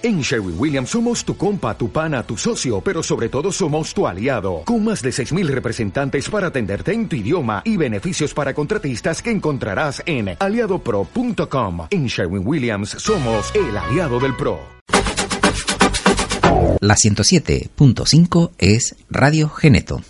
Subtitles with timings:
[0.00, 4.06] En Sherwin Williams somos tu compa, tu pana, tu socio, pero sobre todo somos tu
[4.06, 9.20] aliado, con más de 6.000 representantes para atenderte en tu idioma y beneficios para contratistas
[9.20, 11.88] que encontrarás en aliadopro.com.
[11.90, 14.60] En Sherwin Williams somos el aliado del PRO.
[16.80, 20.00] La 107.5 es Radio Geneto.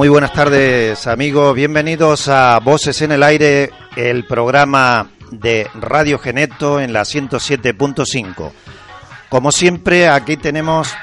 [0.00, 6.80] Muy buenas tardes amigos, bienvenidos a Voces en el Aire, el programa de Radio Geneto
[6.80, 8.50] en la 107.5.
[9.28, 10.94] Como siempre, aquí tenemos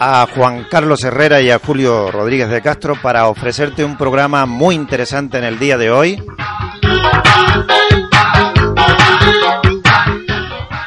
[0.00, 4.74] a Juan Carlos Herrera y a Julio Rodríguez de Castro para ofrecerte un programa muy
[4.74, 6.20] interesante en el día de hoy.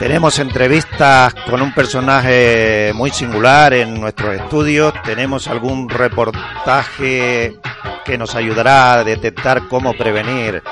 [0.02, 7.60] Tenemos entrevistas con un personaje muy singular en nuestros estudios, tenemos algún reportaje
[8.04, 10.64] que nos ayudará a detectar cómo prevenir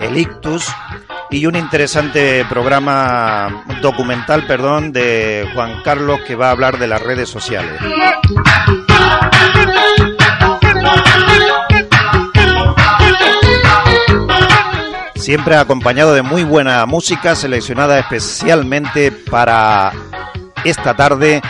[0.00, 0.66] el ictus
[1.30, 7.02] y un interesante programa documental, perdón, de Juan Carlos que va a hablar de las
[7.02, 7.78] redes sociales.
[15.22, 19.92] Siempre acompañado de muy buena música seleccionada especialmente para
[20.64, 21.40] esta tarde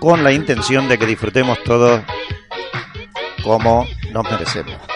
[0.00, 2.00] con la intención de que disfrutemos todos
[3.44, 4.95] como nos merecemos.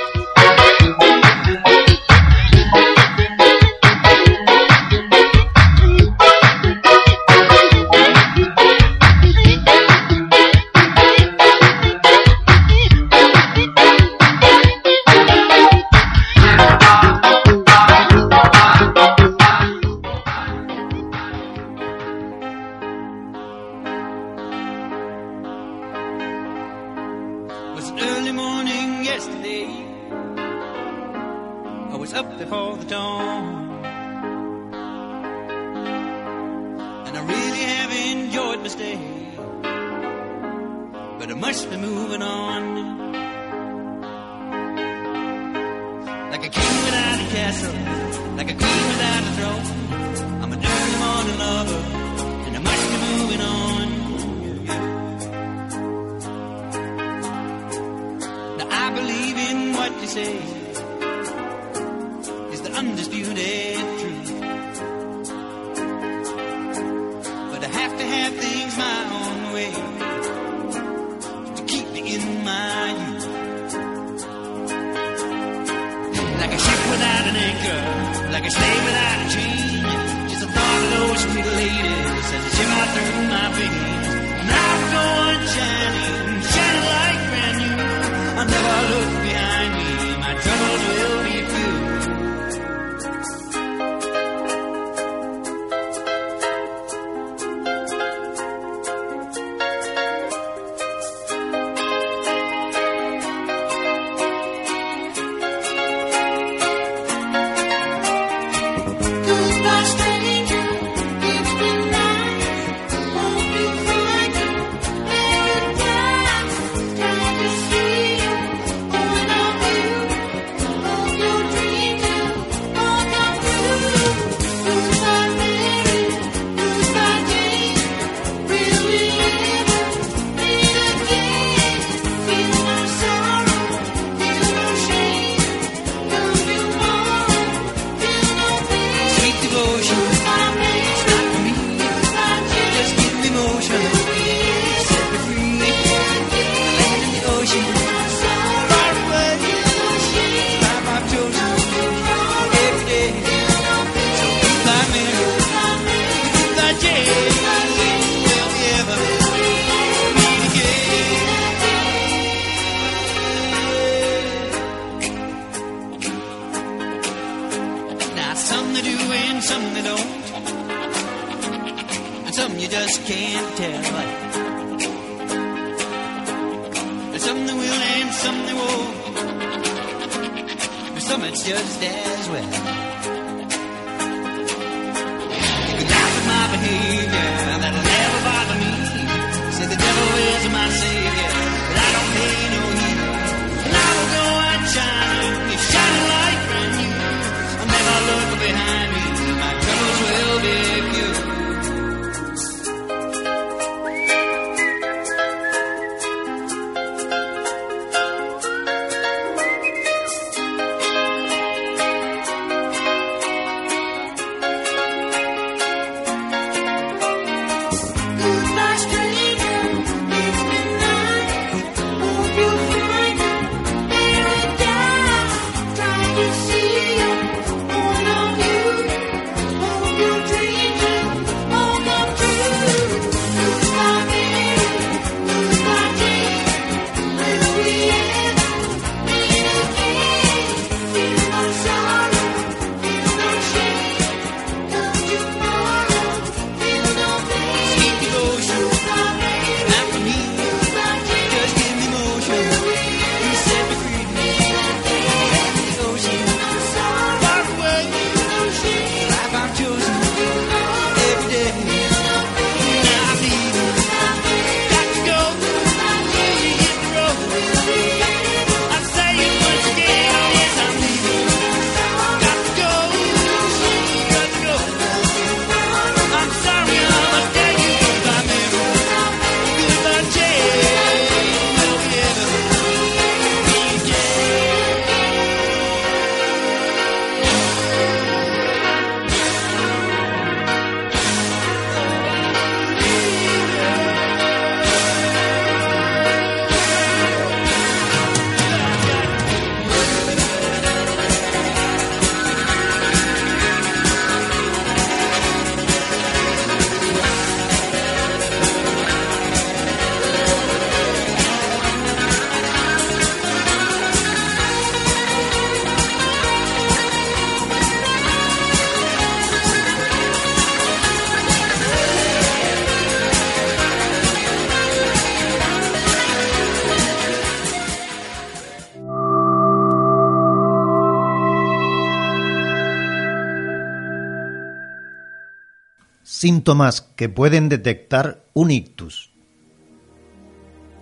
[336.21, 339.11] Síntomas que pueden detectar un ictus.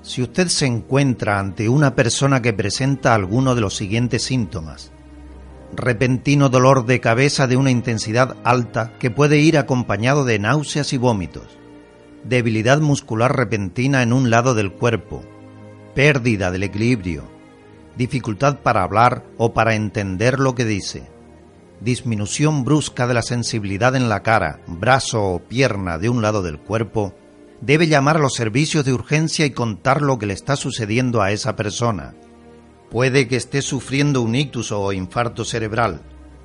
[0.02, 4.90] Si usted se encuentra ante una persona que presenta alguno de los siguientes síntomas,
[5.72, 10.96] repentino dolor de cabeza de una intensidad alta que puede ir acompañado de náuseas y
[10.96, 11.46] vómitos,
[12.24, 15.22] debilidad muscular repentina en un lado del cuerpo,
[15.94, 17.22] pérdida del equilibrio,
[17.96, 21.06] dificultad para hablar o para entender lo que dice,
[21.80, 26.58] disminución brusca de la sensibilidad en la cara, brazo o pierna de un lado del
[26.58, 27.14] cuerpo,
[27.60, 31.32] debe llamar a los servicios de urgencia y contar lo que le está sucediendo a
[31.32, 32.14] esa persona.
[32.90, 36.00] Puede que esté sufriendo un ictus o infarto cerebral,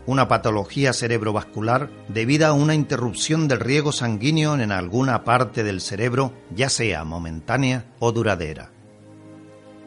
[0.06, 6.34] una patología cerebrovascular debida a una interrupción del riego sanguíneo en alguna parte del cerebro,
[6.54, 8.73] ya sea momentánea o duradera.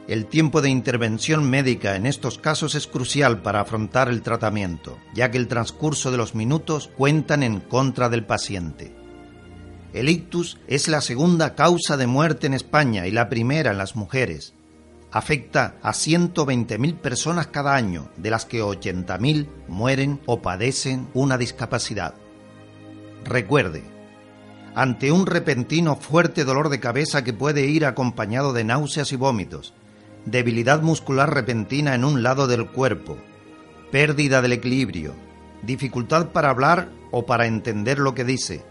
[0.09, 5.33] El tiempo de intervención médica en estos casos es crucial para afrontar el tratamiento, ya
[5.33, 8.95] que el transcurso de los minutos cuentan en contra del paciente.
[9.93, 13.97] El ictus es la segunda causa de muerte en España y la primera en las
[13.97, 14.55] mujeres.
[15.11, 22.15] Afecta a 120.000 personas cada año, de las que 80.000 mueren o padecen una discapacidad.
[23.25, 23.83] Recuerde,
[24.77, 29.73] ante un repentino fuerte dolor de cabeza que puede ir acompañado de náuseas y vómitos,
[30.27, 33.17] debilidad muscular repentina en un lado del cuerpo,
[33.91, 35.15] pérdida del equilibrio,
[35.63, 38.65] dificultad para hablar o para entender lo que dice,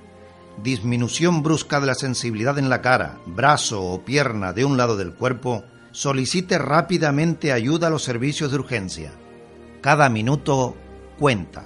[0.62, 5.13] disminución brusca de la sensibilidad en la cara, brazo o pierna de un lado del
[5.13, 9.12] cuerpo, solicite rápidamente ayuda a los servicios de urgencia.
[9.81, 10.75] Cada minuto
[11.17, 11.63] cuenta.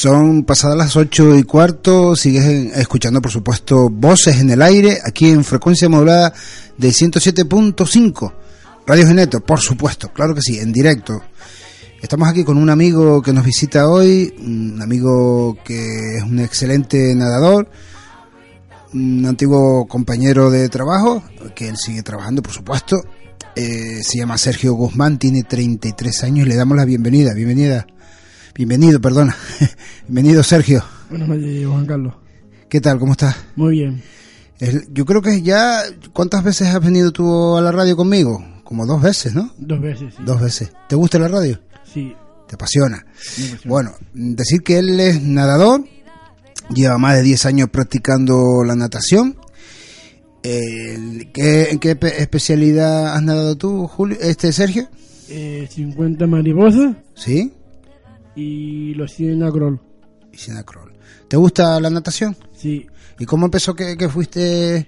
[0.00, 5.28] Son pasadas las ocho y cuarto, sigues escuchando por supuesto voces en el aire, aquí
[5.28, 6.32] en frecuencia modulada
[6.78, 8.32] de 107.5,
[8.86, 11.20] Radio Geneto, por supuesto, claro que sí, en directo.
[12.00, 17.14] Estamos aquí con un amigo que nos visita hoy, un amigo que es un excelente
[17.14, 17.68] nadador,
[18.94, 21.22] un antiguo compañero de trabajo,
[21.54, 23.02] que él sigue trabajando, por supuesto.
[23.54, 27.34] Eh, se llama Sergio Guzmán, tiene 33 años y le damos la bienvenida.
[27.34, 27.86] Bienvenida.
[28.54, 29.34] Bienvenido, perdona.
[30.08, 30.84] Bienvenido, Sergio.
[31.08, 32.14] Buenas noches, Juan Carlos.
[32.68, 32.98] ¿Qué tal?
[32.98, 33.36] ¿Cómo estás?
[33.56, 34.02] Muy bien.
[34.92, 35.80] Yo creo que ya...
[36.12, 38.44] ¿Cuántas veces has venido tú a la radio conmigo?
[38.64, 39.52] Como dos veces, ¿no?
[39.58, 40.22] Dos veces, sí.
[40.24, 40.72] Dos veces.
[40.88, 41.58] ¿Te gusta la radio?
[41.92, 42.12] Sí.
[42.46, 42.98] ¿Te apasiona?
[42.98, 43.60] me apasiona.
[43.64, 45.84] Bueno, decir que él es nadador,
[46.74, 49.36] lleva más de 10 años practicando la natación.
[50.42, 54.88] ¿qué- ¿En qué pe- especialidad has nadado tú, Julio, este Sergio?
[55.28, 57.52] Eh, 50 mariposas ¿Sí?
[58.34, 59.80] Y los 100 acrol.
[60.32, 60.92] Y Sinacrol.
[61.28, 62.36] ¿Te gusta la natación?
[62.52, 62.86] Sí,
[63.18, 64.86] ¿Y cómo empezó que, que fuiste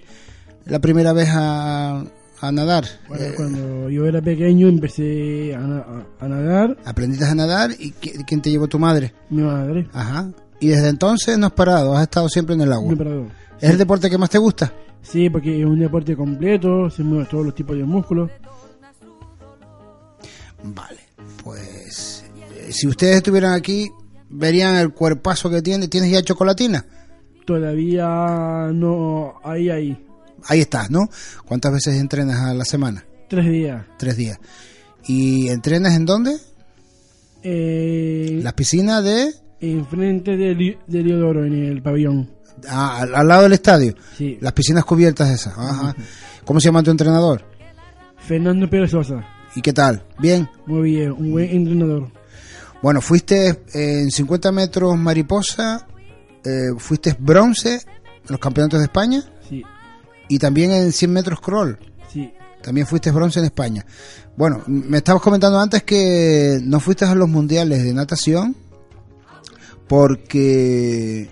[0.65, 2.03] la primera vez a,
[2.41, 2.85] a nadar?
[3.07, 7.91] bueno, Eh, cuando yo era pequeño empecé a, a- a nadar, aprendiste a nadar y
[7.93, 9.13] qui- ¿quién te llevó tu madre?
[9.29, 10.31] mi madre, Ajá.
[10.59, 12.89] Y desde entonces no has parado, has estado siempre en el agua.
[12.91, 13.27] mi parador.
[13.59, 14.73] ¿Es el deporte que más te gusta?
[15.01, 18.31] Sí, porque es un deporte completo, se mueven todos los tipos de músculos.
[20.63, 20.99] Vale,
[21.43, 22.12] pues
[22.73, 23.89] si ustedes estuvieran aquí,
[24.29, 25.87] verían el cuerpazo que tiene.
[25.87, 26.85] ¿Tienes ya chocolatina?
[27.45, 30.05] Todavía no, ahí, ahí,
[30.47, 31.09] Ahí estás, ¿no?
[31.45, 33.05] ¿Cuántas veces entrenas a la semana?
[33.29, 33.85] tres días.
[33.97, 34.39] Tres días.
[35.07, 36.37] ¿Y entrenas en dónde?
[37.43, 39.33] Eh, Las piscinas de...
[39.59, 42.29] enfrente de, Diodoro, en el pabellón.
[42.69, 43.95] ah, al, al lado del estadio.
[44.17, 44.37] Sí.
[44.41, 45.57] Las piscinas cubiertas esas.
[45.57, 45.95] Ajá.
[46.45, 47.43] ¿Cómo se llama tu entrenador?
[48.17, 49.25] Fernando Pérez Sosa,
[49.55, 50.03] ¿Y qué tal?
[50.19, 50.47] ¿Bien?
[50.65, 52.09] muy bien, un buen entrenador.
[52.83, 55.87] Bueno, fuiste en 50 metros mariposa,
[56.43, 59.63] eh, fuiste bronce en los campeonatos de España Sí,
[60.27, 61.79] y también en 100 metros crawl.
[62.11, 62.31] sí.
[62.61, 63.85] También fuiste bronce en España.
[64.37, 68.55] Bueno, me estabas comentando antes que no fuiste a los mundiales de natación
[69.87, 71.29] porque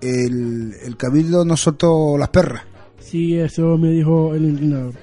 [0.00, 2.62] el, el cabildo no soltó las perras.
[3.00, 4.94] Sí, eso me dijo el entrenador.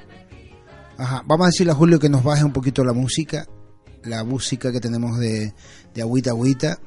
[0.97, 1.23] Ajá.
[1.25, 3.45] Vamos a decirle a Julio que nos baje un poquito la música,
[4.05, 5.53] la música que tenemos de,
[5.95, 6.77] de agüita agüita,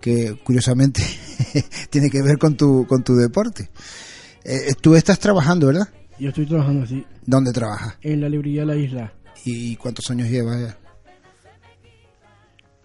[0.00, 1.02] que curiosamente
[1.90, 3.68] tiene que ver con tu, con tu deporte.
[4.44, 5.88] Eh, tú estás trabajando, ¿verdad?
[6.18, 7.96] Yo estoy trabajando así, ¿Dónde trabajas?
[8.02, 9.12] en la librería de la isla.
[9.44, 10.78] ¿Y cuántos años llevas ya?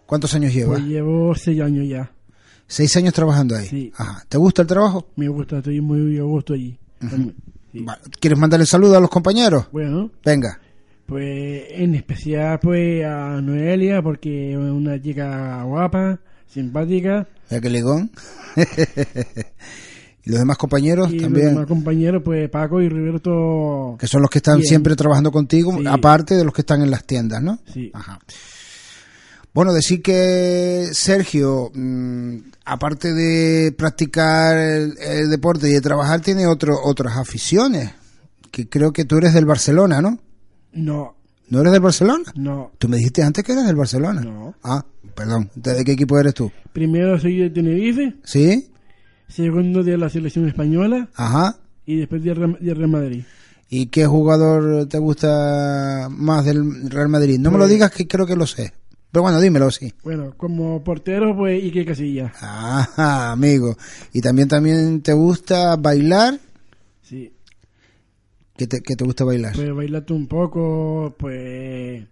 [0.05, 0.79] ¿Cuántos años llevas?
[0.79, 2.11] Pues llevo seis años ya.
[2.67, 3.67] Seis años trabajando ahí.
[3.67, 3.91] Sí.
[3.95, 4.23] Ajá.
[4.27, 5.07] ¿Te gusta el trabajo?
[5.15, 6.77] Me gusta, estoy muy a gusto allí.
[7.71, 7.81] Sí.
[7.87, 9.67] Va- ¿Quieres mandarle saludo a los compañeros?
[9.71, 10.59] Bueno, Venga.
[11.09, 17.27] Pues en especial pues a Noelia, porque es una chica guapa, simpática.
[17.49, 18.11] Ya que ligón.
[20.25, 23.97] y los demás compañeros Y los también, demás compañeros, pues Paco y Roberto.
[23.99, 24.67] que son los que están Bien.
[24.67, 25.83] siempre trabajando contigo, Sí.
[25.87, 27.59] aparte de los que están en las tiendas, ¿no?
[27.73, 27.89] Sí.
[27.93, 28.19] Ajá.
[29.53, 36.45] Bueno, decir que Sergio, mm, aparte de practicar el, el deporte y de trabajar, tiene
[36.45, 37.91] otro, otras aficiones.
[38.51, 40.19] Que creo que tú eres del Barcelona, ¿no?
[40.73, 41.15] No,
[41.49, 42.23] ¿No eres del Barcelona?
[42.35, 44.21] no, Tú me dijiste antes que eras del Barcelona.
[44.21, 44.53] no.
[44.63, 45.49] Ah, perdón.
[45.55, 46.51] ¿De qué equipo eres tú?
[46.73, 48.69] Primero soy de Tenerife, ¿Sí?
[49.27, 51.57] segundo de la selección española Ajá.
[51.85, 53.23] y después de Real Madrid.
[53.69, 57.37] ¿Y qué jugador te gusta más del Real Madrid?
[57.39, 58.73] No me lo Pues- digas que creo que lo sé.
[59.11, 59.91] Pero bueno, dímelo, sí.
[60.03, 62.31] Bueno, como portero, pues Ike Casilla.
[62.41, 63.75] Ah, amigo.
[64.13, 66.39] ¿Y también también te gusta bailar?
[67.01, 67.31] Sí.
[68.59, 69.53] ¿Qué te, qué te gusta bailar?
[69.55, 72.03] Pues bailarte un poco, pues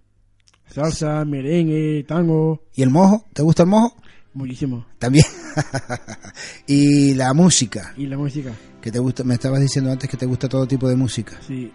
[0.69, 3.25] salsa, merengue, tango, ¿Y el mojo?
[3.33, 3.97] ¿Te gusta el mojo?
[4.33, 4.85] muchísimo.
[4.97, 5.25] También.
[6.67, 7.93] y la música.
[7.97, 9.25] Y la música, que te gusta?
[9.25, 11.37] Me estabas diciendo antes que te gusta todo tipo de música.
[11.45, 11.69] sí.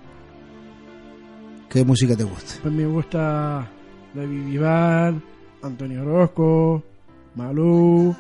[1.69, 2.55] ¿Qué música te gusta?
[2.63, 3.71] Pues me gusta
[4.15, 5.15] David Vivar,
[5.63, 6.83] Antonio Orozco,
[7.35, 8.17] Malú,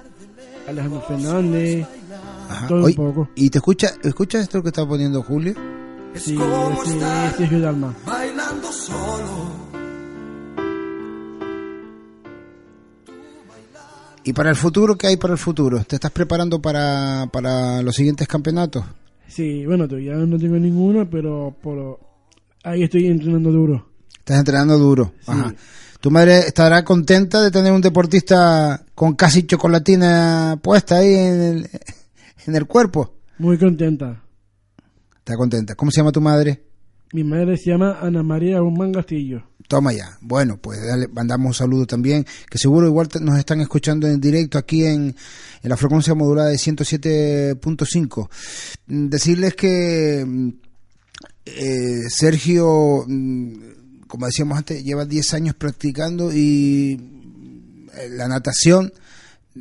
[0.68, 1.86] Alejandro Fernández,
[2.50, 2.66] Ajá.
[2.68, 3.28] todo un poco.
[3.36, 5.54] ¿Y te escucha, escucha esto que está poniendo Julio?
[6.14, 7.94] Sí, ese Sergio Dalma.
[8.06, 9.72] bailando solo.
[14.24, 15.82] ¿Y para el futuro qué hay para el futuro?
[15.84, 18.84] ¿Te estás preparando para, para los siguientes campeonatos?
[19.26, 21.98] Sí, bueno, todavía no tengo ninguno, pero por
[22.62, 23.88] ahí estoy entrenando duro.
[24.18, 25.12] Estás entrenando duro.
[25.26, 25.52] Ajá.
[26.00, 31.70] ¿Tu madre estará contenta de tener un deportista con casi chocolatina puesta ahí en el,
[32.46, 33.14] en el cuerpo?
[33.38, 34.21] Muy contenta.
[35.22, 35.74] Está contenta.
[35.76, 36.62] ¿Cómo se llama tu madre?
[37.12, 39.44] Mi madre se llama Ana María Guzmán Castillo.
[39.68, 40.18] Toma ya.
[40.20, 44.20] Bueno, pues dale, mandamos un saludo también, que seguro igual te- nos están escuchando en
[44.20, 45.14] directo aquí en,
[45.62, 48.28] en la frecuencia modulada de 107.5.
[48.86, 50.48] Mm, Decirles que mm,
[51.46, 57.00] eh, Sergio, mm, como decíamos antes, lleva 10 años practicando y
[58.10, 58.92] la natación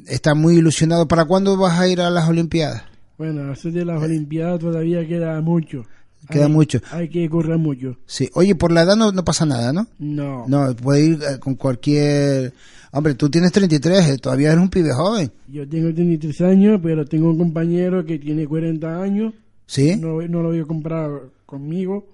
[0.08, 1.08] está muy ilusionado.
[1.08, 2.84] ¿Para cuándo vas a ir a las Olimpiadas?
[3.22, 5.86] Bueno, eso de las Olimpiadas todavía queda mucho.
[6.28, 6.80] Queda Hay- mucho.
[6.92, 7.98] Hay que correr mucho.
[8.08, 8.30] Sí.
[8.34, 9.86] Oye, por la edad no, no pasa nada, ¿no?
[10.00, 10.46] No.
[10.48, 12.52] No, puede ir eh, con cualquier...
[12.92, 15.32] Hombre, tú tienes 33, eh, todavía eres un pibe joven.
[15.48, 19.34] Yo tengo 33 años, pero tengo un compañero que tiene 40 años.
[19.68, 19.96] ¿Sí?
[19.98, 21.10] No, no lo voy a comprar
[21.46, 22.08] conmigo.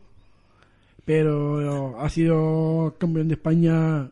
[1.05, 4.09] Pero ha sido campeón de España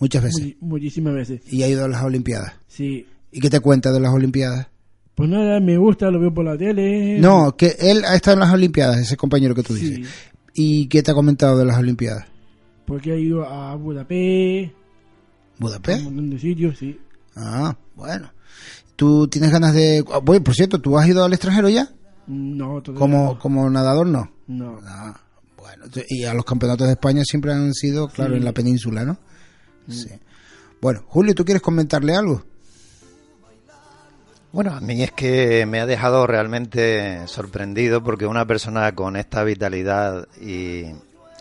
[0.00, 0.56] Muchas veces.
[0.60, 1.40] mu- muchísimas veces.
[1.52, 2.54] Y ha ido a las Olimpiadas.
[2.66, 3.06] Sí.
[3.30, 4.66] ¿Y qué te cuenta de las Olimpiadas?
[5.14, 7.18] Pues nada, me gusta, lo veo por la tele.
[7.20, 9.88] No, que él ha estado en las Olimpiadas, ese compañero que tú Sí.
[9.90, 10.12] dices.
[10.54, 12.26] ¿Y qué te ha comentado de las Olimpiadas?
[12.86, 14.72] Porque he ido a Budapest,
[15.58, 15.98] Budapest.
[16.00, 16.98] un montón de sitios, sí.
[17.36, 18.30] Ah, bueno.
[18.96, 20.04] ¿Tú tienes ganas de...?
[20.12, 21.88] ah, Bueno, por cierto, ¿tú has ido al extranjero ya?
[22.26, 23.38] No, todavía Como, no.
[23.38, 24.30] como nadador, no.
[24.46, 24.78] No.
[24.86, 25.20] Ah,
[25.56, 28.38] bueno, y a los campeonatos de España siempre han sido, claro, Sí.
[28.38, 29.18] en la península, ¿no?
[29.88, 30.08] Sí.
[30.80, 32.44] Bueno, Julio, ¿tú quieres comentarle algo?
[34.54, 39.42] Bueno, a mí es que me ha dejado realmente sorprendido porque una persona con esta
[39.42, 40.92] vitalidad y,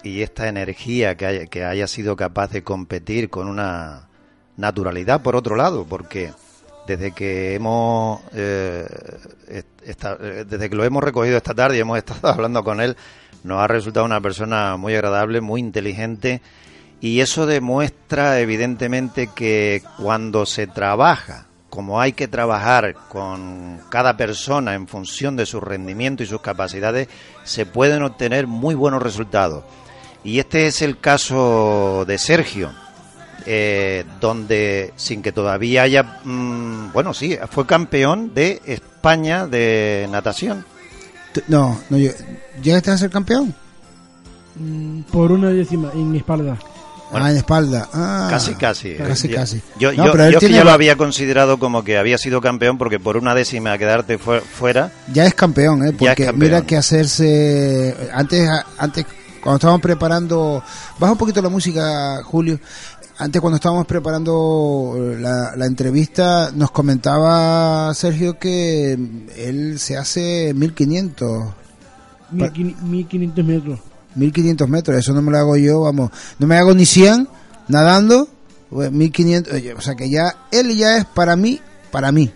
[0.02, 4.08] y esta energía que haya, que haya sido capaz de competir con una
[4.58, 6.34] naturalidad por otro lado, porque
[6.88, 8.88] desde que hemos eh,
[9.48, 12.82] est- esta- eh, desde que lo hemos recogido esta tarde y hemos estado hablando con
[12.82, 12.98] él,
[13.44, 16.42] nos ha resultado una persona muy agradable, muy inteligente
[17.00, 24.76] y eso demuestra evidentemente que cuando se trabaja como hay que trabajar con cada persona
[24.76, 27.08] en función de su rendimiento y sus capacidades,
[27.44, 29.64] se pueden obtener muy buenos resultados.
[30.24, 32.72] Y este es el caso de Sergio,
[33.48, 40.64] eh, donde sin que todavía haya, mm, bueno, sí, fue campeón de España de natación.
[41.48, 42.12] No, no, yo-
[42.62, 43.52] ¿llegaste a ser campeón?
[44.58, 46.56] Mm, Por una décima en mi espalda.
[47.14, 47.88] Bueno, ah, en espalda.
[47.94, 48.96] Ah, Casi, casi.
[48.96, 49.62] Casi, Yo- casi.
[49.80, 52.18] Yo, No, yo- pero él yo es que ya lo había considerado como que había
[52.18, 55.94] sido campeón porque por una décima quedarte fue- fuera, Ya es campeón, ¿eh?
[55.98, 56.40] Porque campeón.
[56.40, 57.96] mira que hacerse...
[58.14, 59.06] Antes, antes
[59.42, 60.62] cuando estábamos preparando...
[61.00, 62.60] Baja un poquito la música, Julio.
[63.20, 68.94] Antes cuando estábamos preparando la, la entrevista, nos comentaba Sergio que
[69.38, 71.44] él se hace 1500,
[72.32, 73.80] Mil quin- 1500 metros.
[74.16, 74.98] 1500 metros.
[74.98, 76.12] Eso no me lo hago yo, vamos.
[76.40, 77.28] No me hago ni 100
[77.68, 78.28] nadando.
[78.70, 79.54] pues, 1500.
[79.54, 81.60] oye, O sea que ya, él ya es para mí,
[81.92, 82.32] para mí.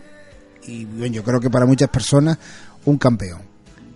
[0.68, 2.38] Y bueno, yo creo que para muchas personas,
[2.86, 3.42] un campeón.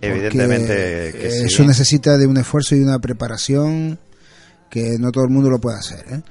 [0.00, 0.66] evidentemente
[1.12, 1.44] que eh, sí.
[1.46, 3.98] Eso necesita de un esfuerzo y una preparación
[4.70, 6.04] que no todo el mundo lo puede hacer.
[6.10, 6.22] ¿eh?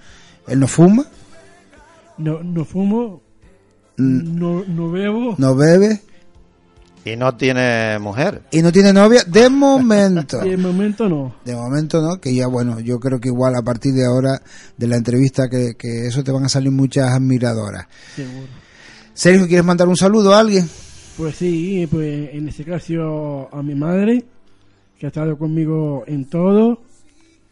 [0.47, 1.05] Él no fuma,
[2.17, 3.21] No, no fumo,
[3.97, 5.35] mm, no, no bebo.
[5.37, 6.01] no bebe
[7.03, 8.43] Y no tiene mujer.
[8.51, 10.39] y no tiene novia de momento.
[10.43, 11.35] De momento no.
[11.43, 14.41] De momento no, que ya bueno, yo creo que igual a partir de ahora
[14.77, 17.87] de la entrevista que, que eso te van a salir muchas admiradoras.
[18.15, 18.47] Seguro.
[19.13, 20.69] Sergio, ¿quieres mandar un saludo a alguien?
[21.17, 24.23] Pues sí, pues en este caso a mi madre,
[24.97, 26.81] que ha estado conmigo en todo.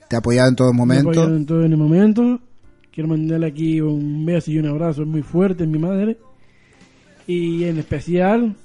[0.07, 1.35] Te ha apoyado en todo me ha apoyado momento.
[1.35, 2.39] en todo en el momento.
[2.91, 6.17] Quiero mandarle aquí un beso y un abrazo muy fuerte a mi madre.
[7.27, 8.55] Y en especial,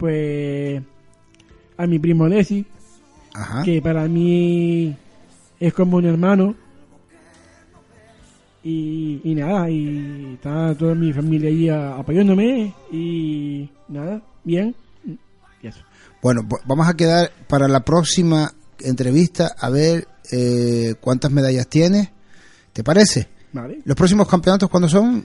[0.00, 0.82] pues
[1.76, 2.26] a mi primo
[3.34, 3.62] Ajá.
[3.62, 4.96] que para mí
[5.60, 6.54] es como un hermano.
[8.62, 12.74] Y, y nada, y está toda mi familia allí a- apoyándome.
[12.92, 14.74] Y nada, bien.
[15.62, 15.80] Y eso.
[16.22, 22.08] Bueno, pues vamos a quedar para la próxima entrevista a ver eh, cuántas medallas tienes.
[22.72, 23.28] ¿Te parece?
[23.52, 25.24] Vale, ¿Los próximos campeonatos cuándo son?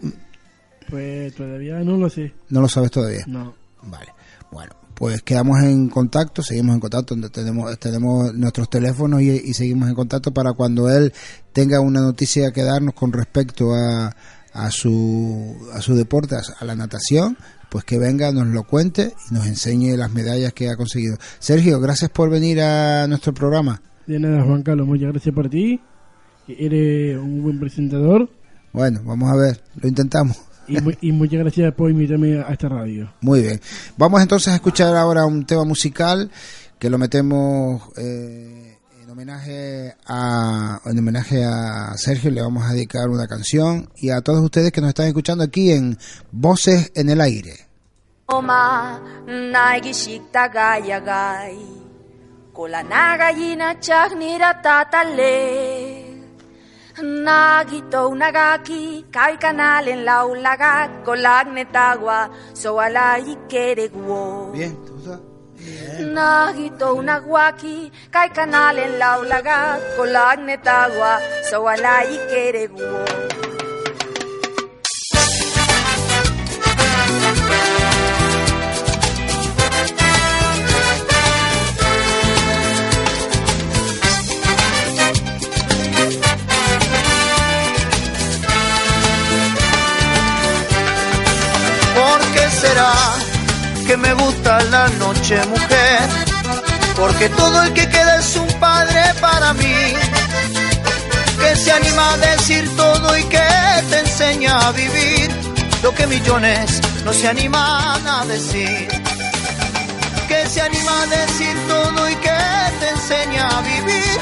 [0.90, 2.32] pues todavía no lo sé.
[2.50, 3.24] No lo sabes todavía.
[3.28, 3.54] No.
[3.84, 4.08] Vale.
[4.52, 9.54] Bueno, pues quedamos en contacto, seguimos en contacto, donde tenemos, tenemos nuestros teléfonos y, y
[9.54, 11.14] seguimos en contacto para cuando él
[11.54, 14.16] tenga una noticia que darnos con respecto a,
[14.56, 17.38] a su a su deporte, a la natación,
[17.70, 21.18] pues que venga, nos lo cuente y nos enseñe las medallas que ha conseguido.
[21.40, 23.82] Sergio, gracias por venir a nuestro programa.
[24.08, 25.82] De nada, Juan Carlos, muchas gracias por ti.
[26.48, 28.30] que Eres un buen presentador.
[28.72, 30.38] Bueno, vamos a ver, lo intentamos.
[30.68, 33.12] Y, mu- y muchas gracias por invitarme a esta radio.
[33.22, 33.60] Muy bien.
[33.98, 36.30] Vamos entonces a escuchar ahora un tema musical
[36.80, 42.32] que lo metemos eh, en homenaje a en homenaje a Sergio.
[42.32, 45.72] Le vamos a dedicar una canción y a todos ustedes que nos están escuchando aquí
[45.72, 45.98] en
[46.32, 47.54] Voces en el Aire.
[48.28, 51.58] Oma naigishikta gayagai
[52.54, 56.05] Kola nagayina chagnira tatale
[56.96, 65.20] Nagito nagaki kai kanal en la ulagat Kolagnetagua so ala ikeregwo Bien, ¿te gusta?
[66.16, 71.96] Nagito naguaki kai kanal en la ulagat Kolagnetagua so ala
[93.96, 96.00] que me gusta la noche mujer?
[96.98, 99.78] Porque todo el que queda es un padre para mí.
[101.40, 103.50] Que se anima a decir todo y que
[103.90, 105.30] te enseña a vivir
[105.84, 108.88] lo que millones no se animan a decir.
[110.28, 112.40] Que se anima a decir todo y que
[112.80, 114.20] te enseña a vivir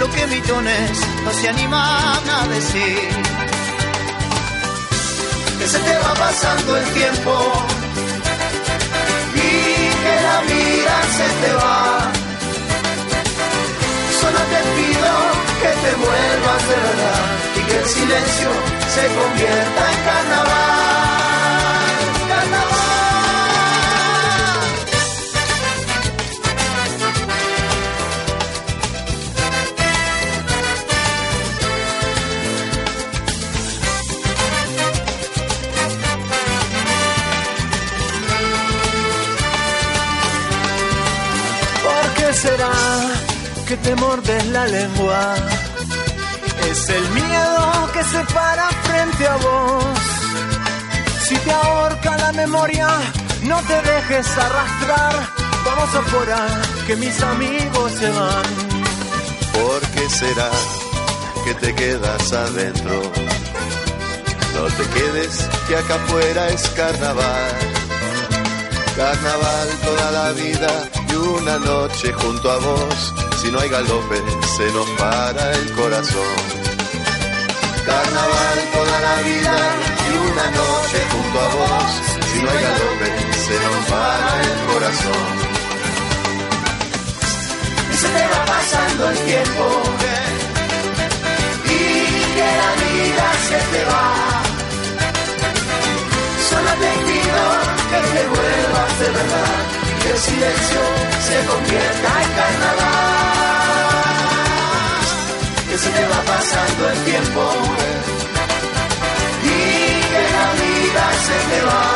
[0.00, 0.90] lo que millones
[1.24, 3.08] no se animan a decir.
[5.58, 7.83] Que se te va pasando el tiempo
[10.34, 12.12] la vida se te va.
[14.20, 15.12] Solo te pido
[15.62, 17.22] que te vuelvas de verdad
[17.58, 18.50] y que el silencio
[18.94, 21.13] se convierta en carnaval.
[43.84, 45.34] Te mordes la lengua?
[46.70, 49.84] Es el miedo que se para frente a vos.
[51.26, 52.88] Si te ahorca la memoria,
[53.42, 55.14] no te dejes arrastrar.
[55.64, 56.46] Vamos afuera,
[56.86, 58.46] que mis amigos se van.
[59.52, 60.50] ¿Por qué será
[61.44, 63.02] que te quedas adentro?
[64.54, 67.52] No te quedes, que acá afuera es carnaval.
[68.96, 70.72] Carnaval toda la vida
[71.10, 73.23] y una noche junto a vos.
[73.44, 74.16] Si no hay galope,
[74.56, 76.34] se nos para el corazón.
[77.84, 79.54] Carnaval toda la vida
[80.08, 81.90] y una noche junto a vos.
[82.32, 83.08] Si no hay galope,
[83.46, 85.24] se nos para el corazón.
[87.92, 89.64] y se te va pasando el tiempo
[91.66, 91.78] y
[92.36, 94.08] que la vida se te va.
[96.48, 97.40] Solo te pido
[97.90, 100.80] que te vuelvas de verdad que el silencio
[101.28, 102.93] se convierta en carnaval.
[105.94, 107.42] Que va pasando el tiempo
[109.42, 111.86] y que la vida se te va.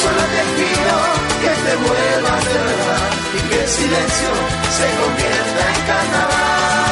[0.00, 0.96] Solo te pido
[1.42, 4.30] que te vuelvas de verdad y que el silencio
[4.78, 6.85] se convierta en carnaval.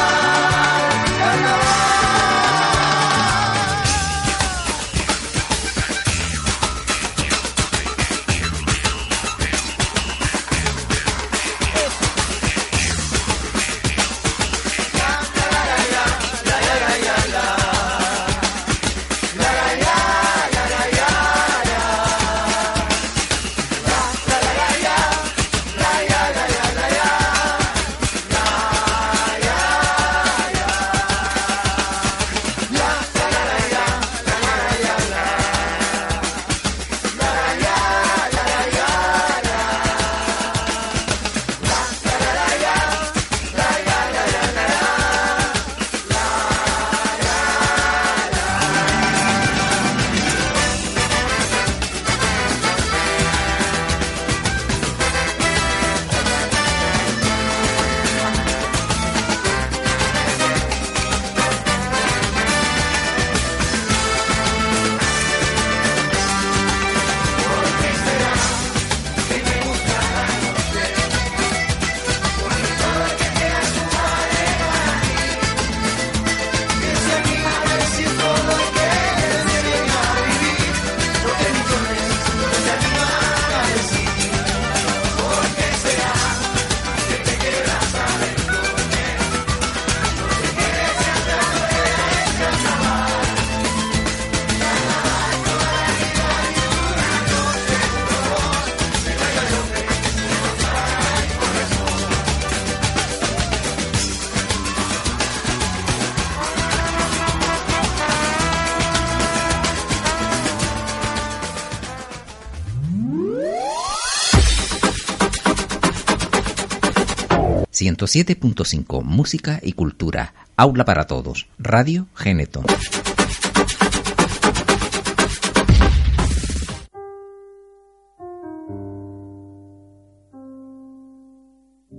[118.05, 120.33] ...107.5 Música y Cultura...
[120.55, 121.47] ...Aula para Todos...
[121.57, 122.63] ...Radio Geneto...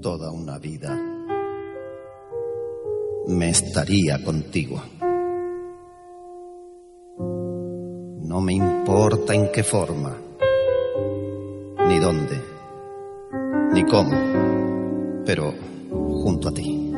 [0.01, 0.97] Toda una vida
[3.27, 4.81] me estaría contigo.
[7.19, 10.16] No me importa en qué forma,
[11.88, 12.40] ni dónde,
[13.73, 15.55] ni cómo, pero
[16.27, 16.93] junto a ti.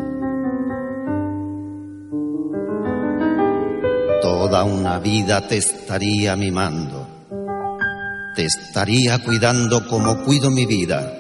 [4.23, 7.07] Toda una vida te estaría mimando,
[8.35, 11.13] te estaría cuidando como cuido mi vida,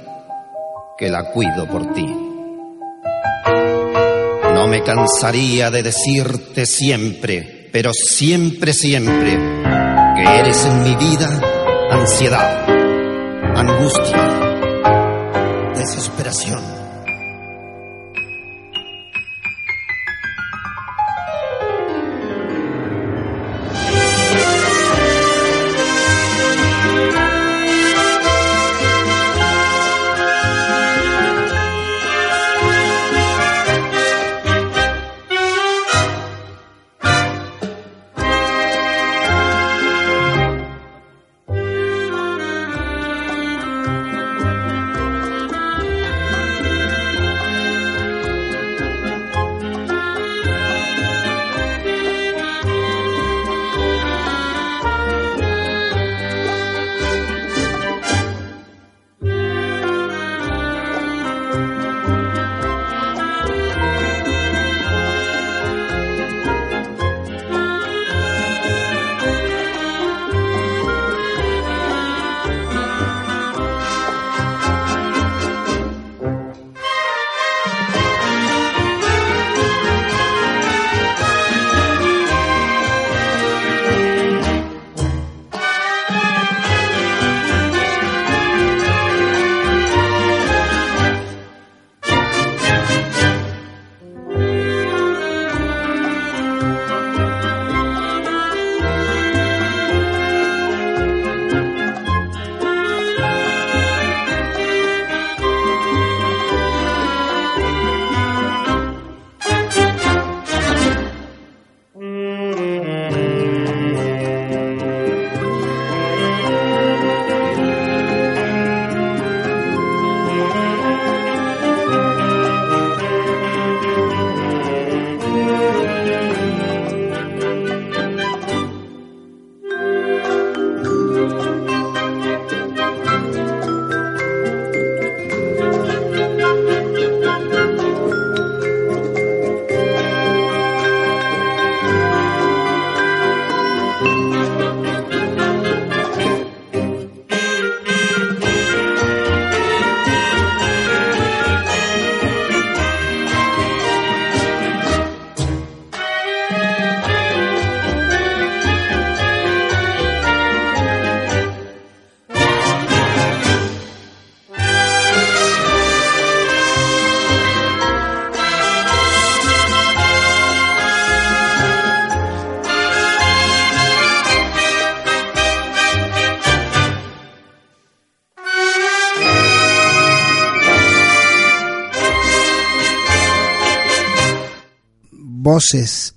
[0.97, 2.07] que la cuido por ti.
[4.55, 9.39] No me cansaría de decirte siempre, pero siempre, siempre,
[10.17, 11.29] que eres en mi vida
[11.91, 12.65] ansiedad,
[13.55, 14.41] angustia,
[15.75, 16.78] desesperación.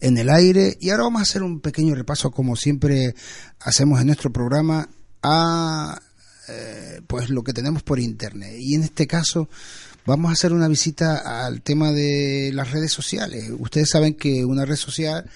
[0.02, 3.16] En el Aire y ahora vamos a hacer un pequeño repaso como siempre
[3.60, 4.88] hacemos en nuestro programa
[5.24, 6.00] a
[6.48, 9.50] eh, pues lo que tenemos por internet y en este caso
[10.06, 13.50] vamos a hacer una visita al tema de las redes sociales.
[13.58, 15.28] Ustedes saben que una red social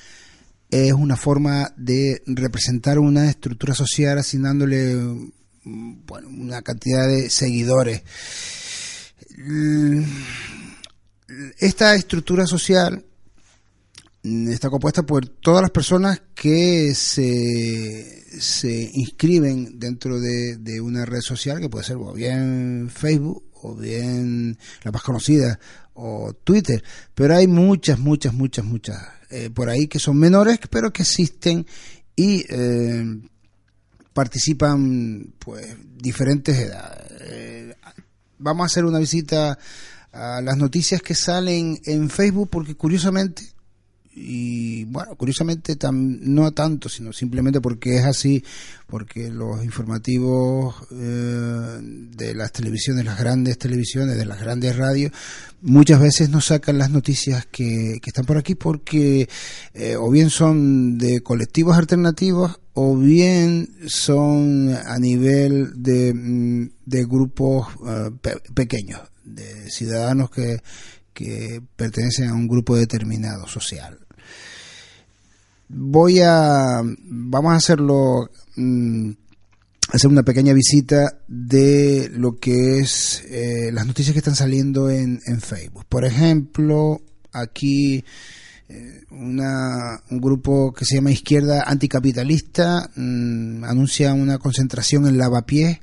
[0.70, 5.32] es una forma de representar una estructura social asignándole
[5.64, 8.04] bueno, una cantidad de seguidores.
[11.58, 13.04] Esta estructura social
[14.48, 21.22] está compuesta por todas las personas que se, se inscriben dentro de, de una red
[21.22, 25.60] social, que puede ser o bien Facebook o bien la más conocida
[25.94, 26.84] o Twitter,
[27.14, 28.98] pero hay muchas, muchas, muchas, muchas
[29.30, 31.66] eh, por ahí que son menores, pero que existen
[32.16, 33.22] y eh,
[34.14, 37.12] participan pues diferentes edades.
[37.22, 37.76] Eh,
[38.38, 39.58] vamos a hacer una visita
[40.12, 43.55] a las noticias que salen en Facebook porque curiosamente
[44.18, 48.42] y bueno, curiosamente tam- no tanto, sino simplemente porque es así,
[48.88, 55.12] porque los informativos eh, de las televisiones, las grandes televisiones, de las grandes radios,
[55.62, 59.28] muchas veces no sacan las noticias que, están por aquí porque
[59.74, 67.04] eh, o bien son de colectivos alternativos o bien son a nivel de, mm, de
[67.06, 70.62] grupos eh, pe- pequeños, de ciudadanos que,
[71.14, 74.00] que pertenecen a un grupo determinado social
[75.68, 79.12] voy a vamos a hacerlo mm,
[79.92, 85.20] hacer una pequeña visita de lo que es eh, las noticias que están saliendo en,
[85.26, 87.02] en Facebook por ejemplo
[87.32, 88.04] aquí
[88.68, 95.80] eh, una, un grupo que se llama Izquierda Anticapitalista mm, anuncia una concentración en Lavapiés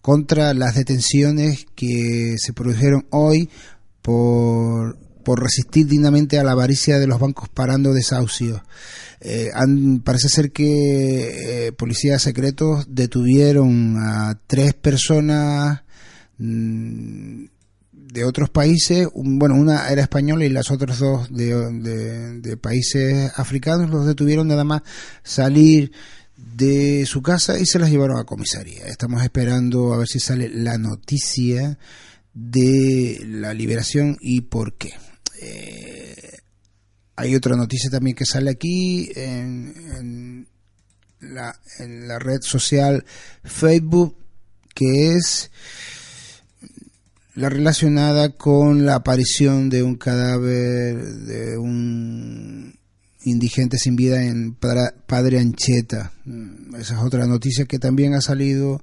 [0.00, 3.50] contra las detenciones que se produjeron hoy
[4.00, 8.62] por, por resistir dignamente a la avaricia de los bancos parando desahucios.
[9.20, 15.82] Eh, han- parece ser que eh, policías secretos detuvieron a tres personas
[16.38, 17.44] mm,
[17.92, 23.30] de otros países, un- bueno, una era española y las otras dos de, de- países
[23.36, 24.82] africanos, los detuvieron nada más
[25.22, 25.92] salir
[26.56, 28.86] de su casa y se las llevaron a comisaría.
[28.86, 31.78] Estamos esperando a ver si sale la noticia
[32.34, 34.92] de la liberación y por qué.
[35.42, 35.99] Eh,
[37.20, 40.46] hay otra noticia también que sale aquí en,
[41.20, 43.04] la, en la red social
[43.44, 44.16] Facebook
[44.74, 45.50] que es
[47.34, 52.74] la relacionada con la aparición de un cadáver de un
[53.24, 56.12] indigente sin vida en Padre, Padre Ancheta.
[56.24, 58.82] Mm, Esa es otra noticia que también ha salido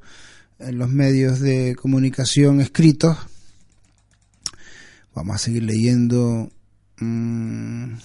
[0.60, 3.18] en los medios de comunicación escritos.
[5.16, 6.52] Vamos a seguir leyendo.
[7.00, 7.96] mm,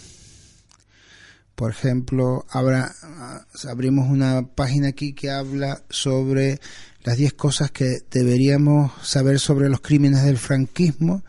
[1.62, 6.58] por ejemplo, ah, abrimos una página aquí que habla sobre
[7.04, 11.22] las 10 cosas que deberíamos saber sobre los crímenes del franquismo.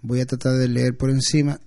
[0.00, 1.60] Voy a tratar de leer por encima.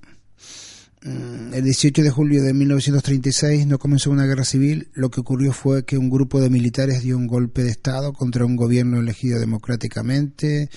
[1.03, 4.88] Mm, El 18 de julio de 1936 no comenzó una guerra civil.
[4.93, 8.45] Lo que ocurrió fue que un grupo de militares dio un golpe de Estado contra
[8.45, 10.70] un gobierno elegido democráticamente.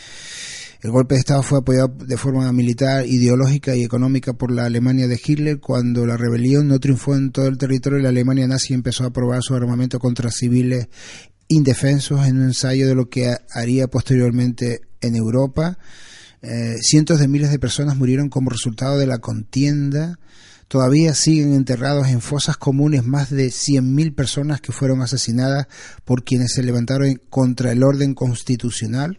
[0.80, 5.08] El golpe de Estado fue apoyado de forma militar, ideológica y económica por la Alemania
[5.08, 5.58] de Hitler.
[5.58, 9.42] Cuando la rebelión no triunfó en todo el territorio, la Alemania nazi empezó a probar
[9.42, 10.86] su armamento contra civiles
[11.48, 15.78] indefensos en un ensayo de lo que haría posteriormente en Europa.
[16.42, 20.20] Eh, cientos de miles de personas murieron como resultado de la contienda.
[20.68, 25.66] Todavía siguen enterrados en fosas comunes más de 100.000 personas que fueron asesinadas
[26.04, 29.18] por quienes se levantaron contra el orden constitucional.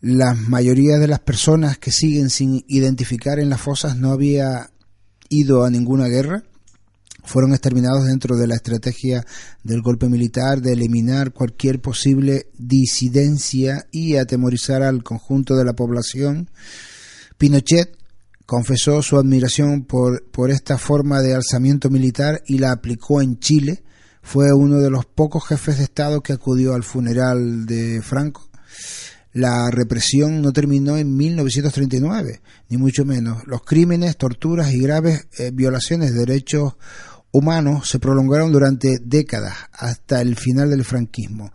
[0.00, 4.70] La mayoría de las personas que siguen sin identificar en las fosas no había
[5.28, 6.44] ido a ninguna guerra
[7.28, 9.24] fueron exterminados dentro de la estrategia
[9.62, 16.48] del golpe militar de eliminar cualquier posible disidencia y atemorizar al conjunto de la población.
[17.36, 17.96] Pinochet
[18.46, 23.82] confesó su admiración por, por esta forma de alzamiento militar y la aplicó en Chile.
[24.22, 28.48] Fue uno de los pocos jefes de Estado que acudió al funeral de Franco.
[29.32, 33.46] La represión no terminó en 1939, ni mucho menos.
[33.46, 36.74] Los crímenes, torturas y graves eh, violaciones de derechos
[37.30, 41.52] humanos se prolongaron durante décadas hasta el final del franquismo.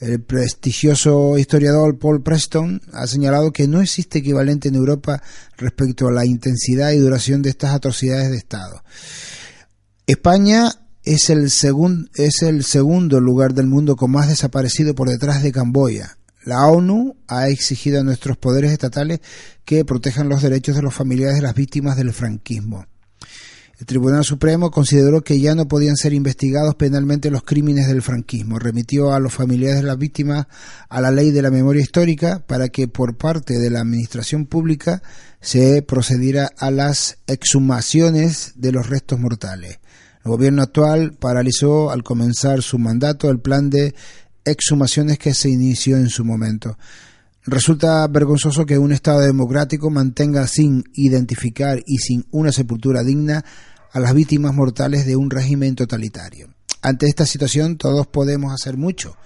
[0.00, 5.22] El prestigioso historiador Paul Preston ha señalado que no existe equivalente en Europa
[5.56, 8.82] respecto a la intensidad y duración de estas atrocidades de Estado.
[10.08, 10.72] España
[11.04, 11.44] es el,
[12.14, 16.18] es el segundo lugar del mundo con más desaparecido por detrás de Camboya.
[16.44, 19.20] La ONU ha exigido a nuestros poderes estatales
[19.64, 22.86] que protejan los derechos de los familiares de las víctimas del franquismo.
[23.78, 28.60] El Tribunal Supremo consideró que ya no podían ser investigados penalmente los crímenes del franquismo.
[28.60, 30.46] Remitió a los familiares de las víctimas
[30.88, 35.02] a la ley de la memoria histórica para que por parte de la Administración Pública
[35.40, 39.80] se procediera a las exhumaciones de los restos mortales.
[40.24, 43.96] El gobierno actual paralizó al comenzar su mandato el plan de
[44.44, 46.78] exhumaciones que se inició en su momento.
[47.44, 53.44] Resulta vergonzoso que un Estado democrático mantenga sin identificar y sin una sepultura digna
[53.92, 56.48] a las víctimas mortales de un régimen totalitario.
[56.82, 59.16] Ante esta situación todos podemos hacer mucho.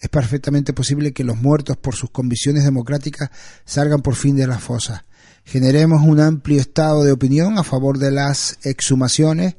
[0.00, 3.30] Es perfectamente posible que los muertos por sus convicciones democráticas
[3.64, 5.02] salgan por fin de las fosas.
[5.44, 9.56] Generemos un amplio estado de opinión a favor de las exhumaciones,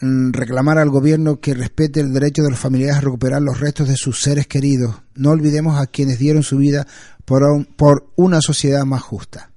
[0.00, 3.96] reclamar al gobierno que respete el derecho de los familiares a recuperar los restos de
[3.96, 4.96] sus seres queridos.
[5.14, 6.86] No olvidemos a quienes dieron su vida
[7.24, 9.52] por, un- por una sociedad más justa.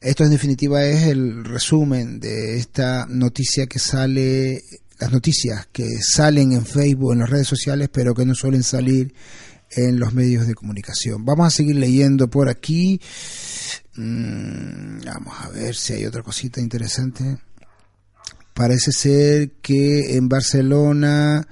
[0.00, 4.62] Esto en definitiva es el resumen de esta noticia que sale,
[4.98, 9.14] las noticias que salen en Facebook, en las redes sociales, pero que no suelen salir
[9.70, 11.24] en los medios de comunicación.
[11.24, 13.00] Vamos a seguir leyendo por aquí.
[13.94, 17.38] Mm, vamos a ver si hay otra cosita interesante.
[18.54, 21.46] Parece ser que en Barcelona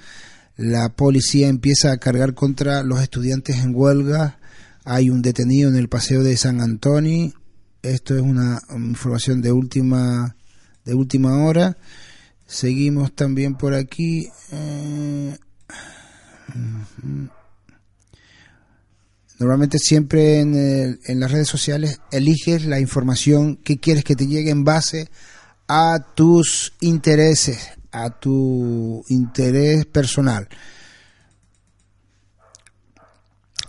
[0.56, 4.38] la policía empieza a cargar contra los estudiantes en huelga.
[4.84, 7.32] Hay un detenido en el paseo de San Antonio.
[7.82, 10.36] Esto es una información de última
[10.84, 11.76] de última hora.
[12.46, 14.28] Seguimos también por aquí.
[14.52, 15.36] eh.
[19.38, 24.26] Normalmente siempre en, el- en las redes sociales eliges la información que quieres que te
[24.26, 25.08] llegue en base
[25.72, 30.48] a tus intereses, a tu interés personal.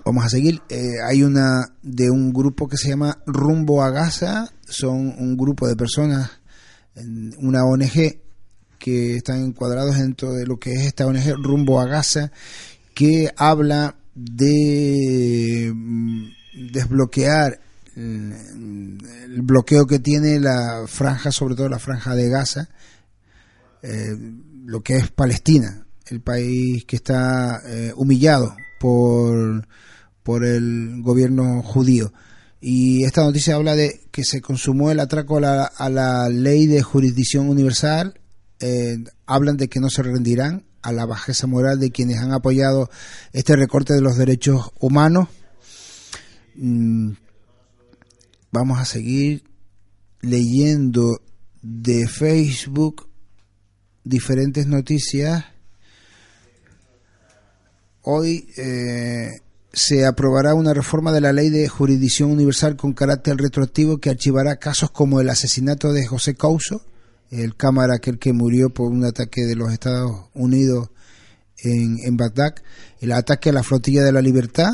[0.03, 0.63] Vamos a seguir.
[0.67, 4.49] Eh, hay una de un grupo que se llama Rumbo a Gaza.
[4.67, 6.31] Son un grupo de personas,
[7.37, 8.19] una ONG
[8.79, 12.31] que están encuadrados dentro de lo que es esta ONG Rumbo a Gaza,
[12.95, 16.25] que habla de mm,
[16.71, 17.59] desbloquear
[17.95, 22.69] el bloqueo que tiene la franja, sobre todo la franja de Gaza,
[23.81, 24.15] eh,
[24.65, 29.67] lo que es Palestina, el país que está eh, humillado por,
[30.23, 32.13] por el gobierno judío.
[32.59, 37.49] Y esta noticia habla de que se consumó el atraco a la, ley de jurisdicción
[37.49, 38.19] universal.
[38.59, 42.89] eh, hablan de que no se rendirán a la bajeza moral de quienes han apoyado
[43.33, 45.27] este recorte de los derechos humanos.
[46.55, 47.13] Mm,
[48.51, 49.43] vamos a seguir
[50.21, 51.21] leyendo
[51.61, 53.07] de Facebook
[54.03, 55.45] diferentes noticias.
[58.03, 59.29] Hoy eh,
[59.73, 64.57] se aprobará una reforma de la ley de jurisdicción universal con carácter retroactivo que archivará
[64.57, 66.85] casos como el asesinato de José Couso,
[67.29, 70.89] el cámara aquel que murió por un ataque de los Estados Unidos
[71.63, 72.55] en, en Bagdad,
[72.99, 74.71] el ataque a la flotilla de la libertad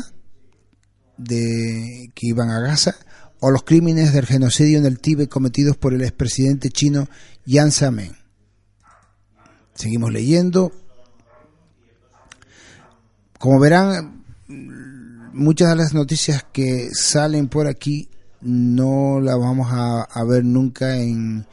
[1.18, 2.96] de que iban a Gaza,
[3.40, 7.08] o los crímenes del genocidio en el Tíbet cometidos por el expresidente chino
[7.46, 8.16] Jiang Zemin.
[9.74, 10.72] Seguimos leyendo.
[13.38, 14.24] Como verán,
[15.32, 18.08] muchas de las noticias que salen por aquí
[18.40, 21.46] no las vamos a, ver nunca en,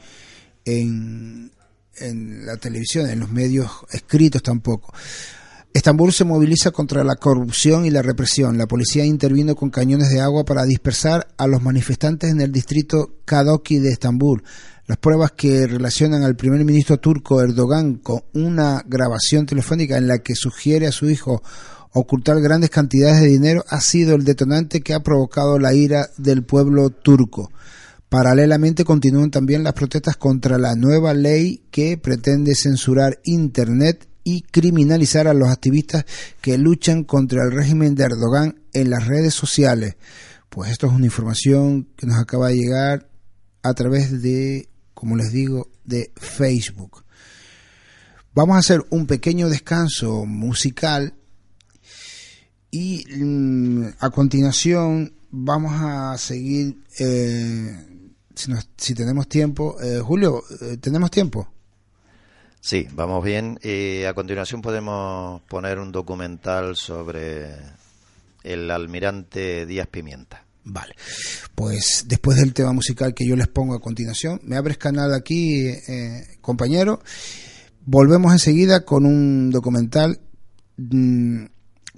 [0.64, 1.50] en
[2.46, 4.92] la televisión, en los medios escritos tampoco.
[5.76, 8.56] Estambul se moviliza contra la corrupción y la represión.
[8.56, 13.16] La policía intervino con cañones de agua para dispersar a los manifestantes en el distrito
[13.26, 14.42] Kadoki de Estambul.
[14.86, 20.20] Las pruebas que relacionan al primer ministro turco Erdogan con una grabación telefónica en la
[20.20, 21.42] que sugiere a su hijo
[21.92, 26.42] ocultar grandes cantidades de dinero ha sido el detonante que ha provocado la ira del
[26.42, 27.50] pueblo turco.
[28.08, 35.28] Paralelamente continúan también las protestas contra la nueva ley que pretende censurar Internet y criminalizar
[35.28, 36.04] a los activistas
[36.40, 39.94] que luchan contra el régimen de Erdogan en las redes sociales.
[40.48, 43.08] Pues esto es una información que nos acaba de llegar
[43.62, 47.04] a través de, como les digo, de Facebook.
[48.34, 51.14] Vamos a hacer un pequeño descanso musical
[52.72, 57.76] y mm, a continuación vamos a seguir, eh,
[58.34, 59.76] si, nos- si tenemos tiempo.
[59.80, 61.48] Eh, Julio, eh, ¿tenemos tiempo?
[62.66, 63.60] Sí, vamos bien.
[63.62, 67.46] Y a continuación podemos poner un documental sobre
[68.42, 70.44] el almirante Díaz Pimienta.
[70.64, 70.96] Vale,
[71.54, 75.68] pues después del tema musical que yo les pongo a continuación, me abres canal aquí,
[75.68, 77.00] eh, compañero.
[77.84, 80.18] Volvemos enseguida con un documental.
[80.76, 81.44] Mm,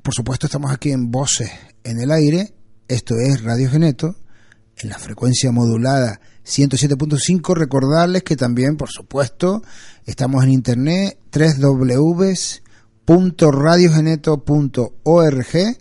[0.03, 1.51] por supuesto, estamos aquí en Voces
[1.83, 2.53] en el Aire.
[2.89, 4.17] Esto es Radio Geneto,
[4.77, 7.55] en la frecuencia modulada 107.5.
[7.55, 9.63] Recordarles que también, por supuesto,
[10.09, 11.19] Estamos en internet
[13.07, 15.77] www.radiogeneto.org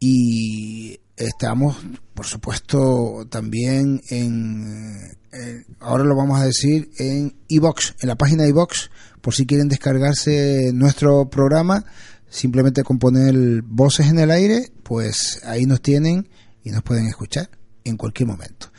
[0.00, 1.76] y estamos,
[2.12, 8.48] por supuesto, también en, eh, ahora lo vamos a decir, en iBox, en la página
[8.48, 11.84] iBox, por si quieren descargarse nuestro programa,
[12.28, 16.28] simplemente con poner voces en el aire, pues ahí nos tienen
[16.64, 17.48] y nos pueden escuchar
[17.84, 18.72] en cualquier momento.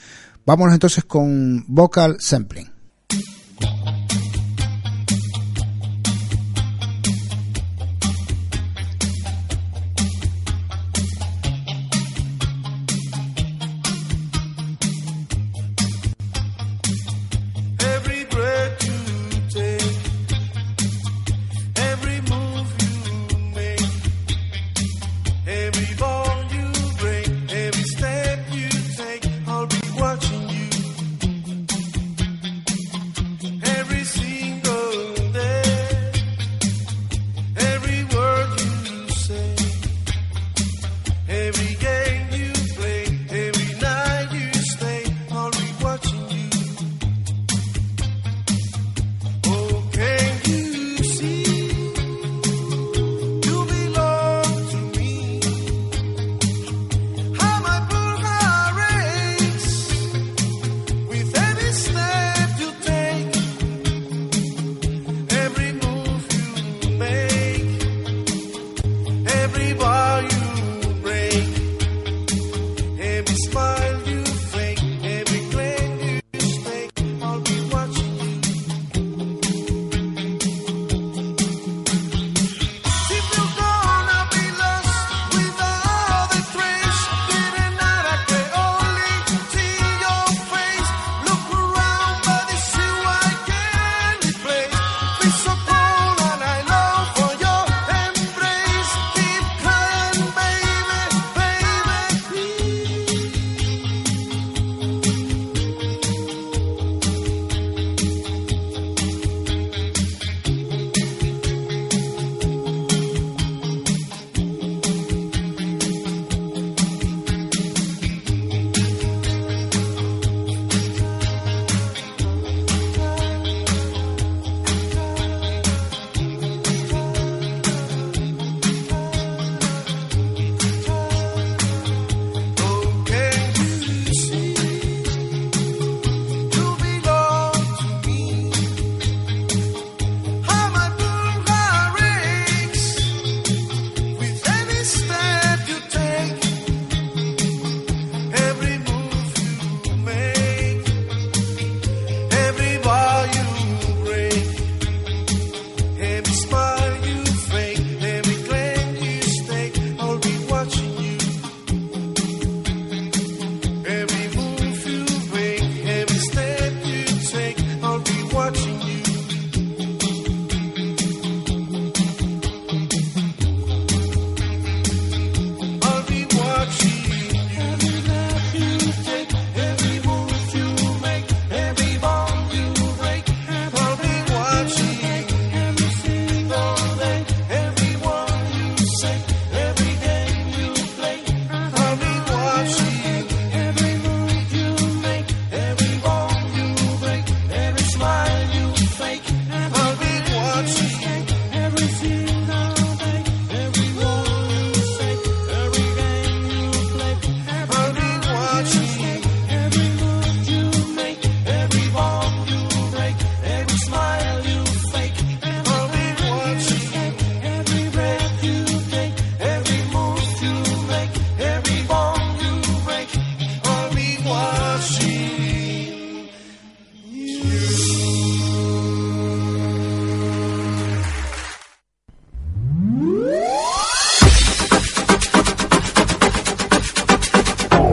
[0.45, 2.80] Vámonos entonces con vocal sampling.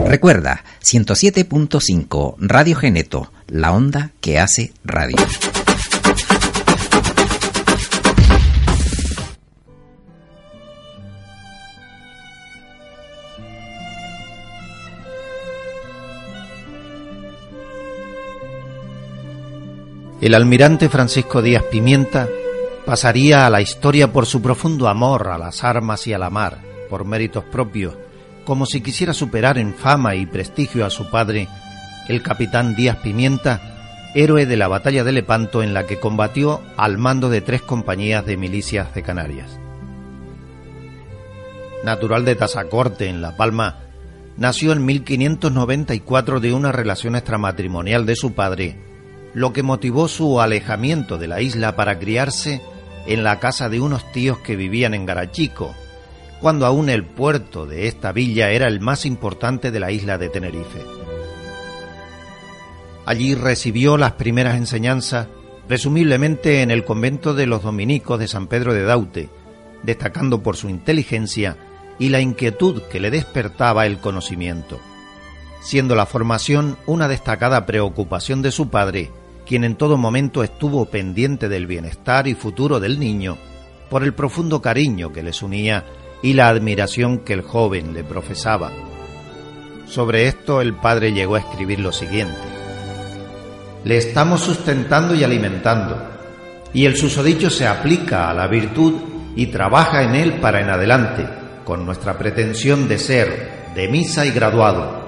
[0.09, 5.15] Recuerda, 107.5 Radio Geneto, la onda que hace radio.
[20.19, 22.27] El almirante Francisco Díaz Pimienta
[22.83, 26.57] pasaría a la historia por su profundo amor a las armas y a la mar,
[26.89, 27.93] por méritos propios
[28.45, 31.47] como si quisiera superar en fama y prestigio a su padre,
[32.07, 36.97] el capitán Díaz Pimienta, héroe de la batalla de Lepanto en la que combatió al
[36.97, 39.59] mando de tres compañías de milicias de Canarias.
[41.83, 43.77] Natural de Tazacorte, en La Palma,
[44.37, 48.77] nació en 1594 de una relación extramatrimonial de su padre,
[49.33, 52.61] lo que motivó su alejamiento de la isla para criarse
[53.05, 55.75] en la casa de unos tíos que vivían en Garachico,
[56.41, 60.29] cuando aún el puerto de esta villa era el más importante de la isla de
[60.29, 60.85] Tenerife.
[63.05, 65.27] Allí recibió las primeras enseñanzas,
[65.67, 69.29] presumiblemente en el convento de los dominicos de San Pedro de Daute,
[69.83, 71.57] destacando por su inteligencia
[71.97, 74.79] y la inquietud que le despertaba el conocimiento,
[75.61, 79.11] siendo la formación una destacada preocupación de su padre,
[79.45, 83.37] quien en todo momento estuvo pendiente del bienestar y futuro del niño,
[83.89, 85.83] por el profundo cariño que les unía
[86.21, 88.71] y la admiración que el joven le profesaba.
[89.87, 92.37] Sobre esto el padre llegó a escribir lo siguiente.
[93.83, 95.97] Le estamos sustentando y alimentando,
[96.73, 98.93] y el susodicho se aplica a la virtud
[99.35, 101.25] y trabaja en él para en adelante,
[101.63, 104.99] con nuestra pretensión de ser de misa y graduado,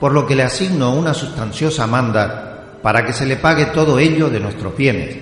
[0.00, 4.28] por lo que le asigno una sustanciosa manda para que se le pague todo ello
[4.28, 5.16] de nuestros bienes,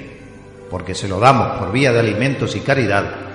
[0.71, 3.26] porque se lo damos por vía de alimentos y caridad,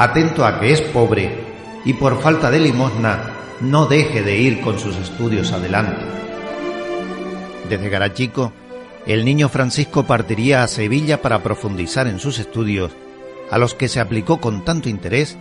[0.00, 1.30] atento a que es pobre
[1.84, 6.06] y por falta de limosna no deje de ir con sus estudios adelante.
[7.68, 8.50] Desde Garachico,
[9.06, 12.92] el niño Francisco partiría a Sevilla para profundizar en sus estudios,
[13.50, 15.36] a los que se aplicó con tanto interés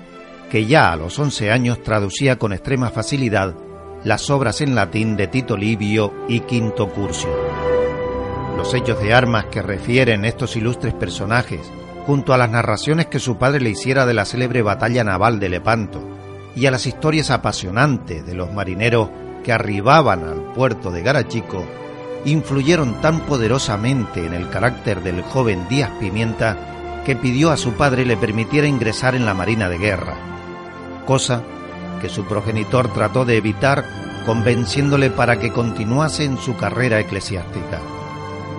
[0.51, 3.55] que ya a los 11 años traducía con extrema facilidad
[4.03, 7.29] las obras en latín de Tito Livio y Quinto Curcio.
[8.57, 11.61] Los hechos de armas que refieren estos ilustres personajes,
[12.09, 15.47] junto a las narraciones que su padre le hiciera de la célebre batalla naval de
[15.47, 16.01] Lepanto,
[16.55, 19.09] y a las historias apasionantes de los marineros
[19.43, 21.63] que arribaban al puerto de Garachico,
[22.25, 28.07] influyeron tan poderosamente en el carácter del joven Díaz Pimienta que pidió a su padre
[28.07, 30.15] le permitiera ingresar en la Marina de Guerra,
[31.05, 31.43] cosa
[32.01, 33.85] que su progenitor trató de evitar
[34.25, 37.77] convenciéndole para que continuase en su carrera eclesiástica,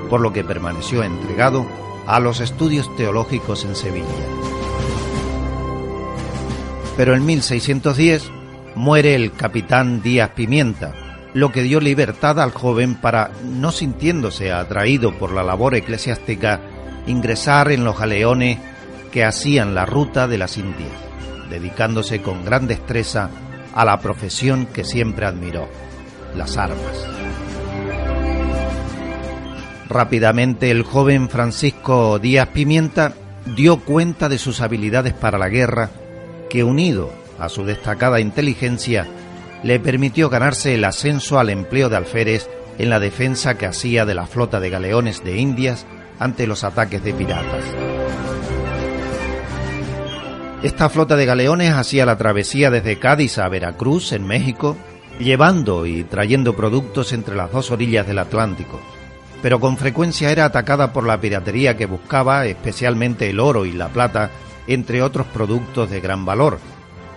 [0.08, 1.66] por lo que permaneció entregado
[2.06, 4.06] a los estudios teológicos en Sevilla.
[6.96, 8.30] Pero en 1610
[8.74, 10.94] muere el capitán Díaz Pimienta,
[11.34, 16.60] lo que dio libertad al joven para, no sintiéndose atraído por la labor eclesiástica,
[17.06, 18.58] ingresar en los galeones
[19.12, 20.92] que hacían la ruta de las Indias,
[21.48, 23.30] dedicándose con gran destreza
[23.74, 25.68] a la profesión que siempre admiró,
[26.34, 27.29] las armas.
[29.90, 33.12] Rápidamente el joven Francisco Díaz Pimienta
[33.56, 35.90] dio cuenta de sus habilidades para la guerra,
[36.48, 37.10] que unido
[37.40, 39.08] a su destacada inteligencia,
[39.64, 44.14] le permitió ganarse el ascenso al empleo de alférez en la defensa que hacía de
[44.14, 45.86] la flota de galeones de Indias
[46.20, 47.64] ante los ataques de piratas.
[50.62, 54.76] Esta flota de galeones hacía la travesía desde Cádiz a Veracruz, en México,
[55.18, 58.80] llevando y trayendo productos entre las dos orillas del Atlántico,
[59.42, 63.88] pero con frecuencia era atacada por la piratería que buscaba especialmente el oro y la
[63.88, 64.30] plata,
[64.66, 66.58] entre otros productos de gran valor,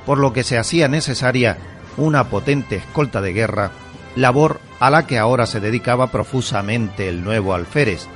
[0.06, 1.58] por lo que se hacía necesaria
[1.98, 3.72] una potente escolta de guerra,
[4.16, 8.08] labor a la que ahora se dedicaba profusamente el nuevo alférez,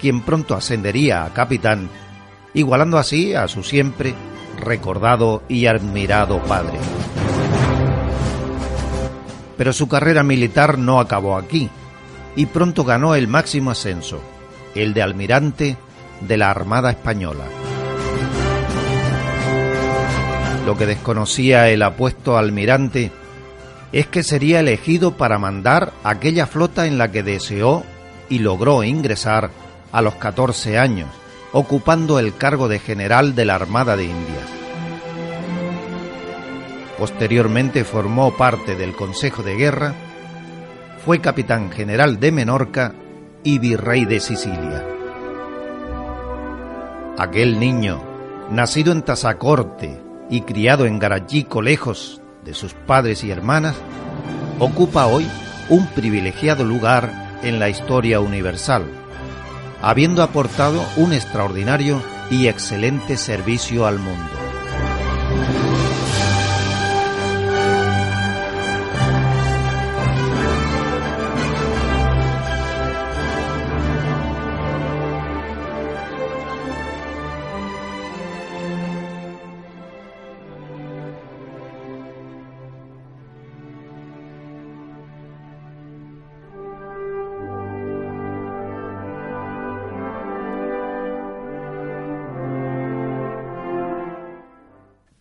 [0.00, 1.88] quien pronto ascendería a capitán,
[2.54, 4.14] igualando así a su siempre
[4.60, 6.78] recordado y admirado padre.
[9.56, 11.68] Pero su carrera militar no acabó aquí,
[12.38, 14.20] y pronto ganó el máximo ascenso,
[14.76, 15.76] el de almirante
[16.20, 17.42] de la Armada Española.
[20.64, 23.10] Lo que desconocía el apuesto almirante
[23.90, 27.82] es que sería elegido para mandar aquella flota en la que deseó
[28.28, 29.50] y logró ingresar
[29.90, 31.08] a los 14 años,
[31.50, 34.48] ocupando el cargo de general de la Armada de Indias.
[36.96, 40.07] Posteriormente formó parte del Consejo de Guerra,
[41.08, 42.92] fue capitán general de Menorca
[43.42, 44.84] y virrey de Sicilia.
[47.16, 48.02] Aquel niño,
[48.50, 53.74] nacido en Tazacorte y criado en Garachico lejos de sus padres y hermanas,
[54.58, 55.26] ocupa hoy
[55.70, 58.84] un privilegiado lugar en la historia universal,
[59.80, 65.67] habiendo aportado un extraordinario y excelente servicio al mundo.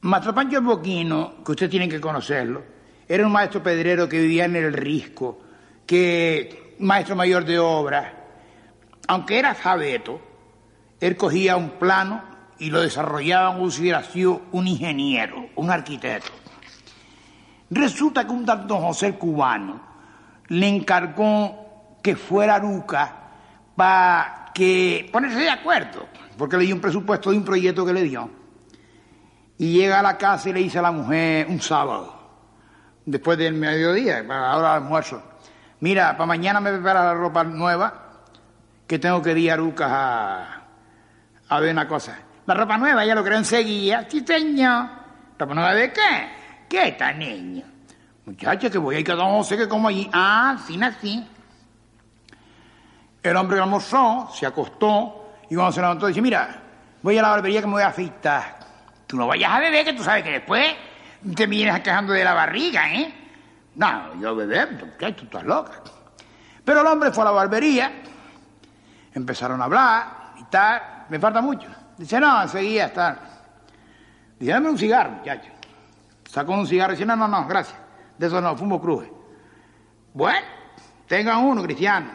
[0.01, 2.63] Mastro Pancho Boquino, que usted tiene que conocerlo,
[3.07, 5.39] era un maestro pedrero que vivía en el Risco,
[5.87, 8.13] que maestro mayor de obra.
[9.07, 10.21] Aunque era sabeto,
[10.99, 12.21] él cogía un plano
[12.59, 16.31] y lo desarrollaba como si hubiera sido un ingeniero, un arquitecto.
[17.71, 19.81] Resulta que un tal don José cubano
[20.47, 23.27] le encargó que fuera a
[23.75, 28.03] para que ponerse de acuerdo, porque le dio un presupuesto de un proyecto que le
[28.03, 28.29] dio.
[29.57, 32.13] Y llega a la casa y le dice a la mujer un sábado,
[33.05, 35.21] después del mediodía, para la almuerzo,
[35.79, 37.93] mira, para mañana me prepara la ropa nueva,
[38.85, 40.61] que tengo que ir a Arucas a,
[41.49, 42.19] a ver una cosa.
[42.45, 44.05] La ropa nueva, ella lo creó enseguida.
[44.09, 44.87] Sí, señor.
[45.37, 46.29] ¿Ropa nueva de qué?
[46.69, 47.65] ¿Qué está, niño?
[48.25, 50.09] Muchacho, que voy a ir a don José que como allí.
[50.13, 51.27] Ah, sí, así.
[53.23, 56.61] El hombre almorzó, se acostó y cuando se levantó dice, mira,
[57.01, 58.56] voy a la barbería que me voy a afeitar.
[59.07, 60.75] Tú no vayas a beber, que tú sabes que después
[61.35, 63.13] te vienes quejando de la barriga, ¿eh?
[63.75, 65.81] No, yo beber, muchacho, tú estás loca.
[66.65, 67.91] Pero el hombre fue a la barbería,
[69.13, 71.67] empezaron a hablar y tal, me falta mucho.
[71.97, 73.19] Dice, no, enseguida está.
[74.37, 75.49] Dice, dame un cigarro, muchacho.
[76.29, 77.79] Sacó un cigarro y dice, no, no, no, gracias.
[78.17, 79.11] De eso no, fumo cruje.
[80.13, 80.45] Bueno,
[81.07, 82.09] tengan uno, cristiano.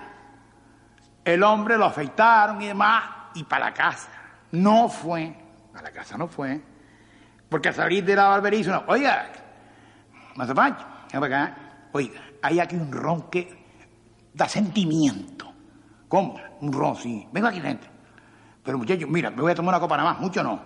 [1.24, 4.10] El hombre lo afeitaron y demás, y para la casa.
[4.50, 5.34] No fue,
[5.74, 6.60] a la casa no fue,
[7.52, 9.30] porque al salir de la barbería hizo una, oiga,
[10.34, 11.56] para acá,
[11.92, 13.64] oiga, hay aquí un ron que
[14.32, 15.52] da sentimiento.
[16.08, 16.40] ¿Cómo?
[16.62, 17.28] Un ron, sí.
[17.30, 17.90] Vengo aquí dentro.
[18.64, 20.60] Pero muchachos, mira, me voy a tomar una copa nada más, mucho no,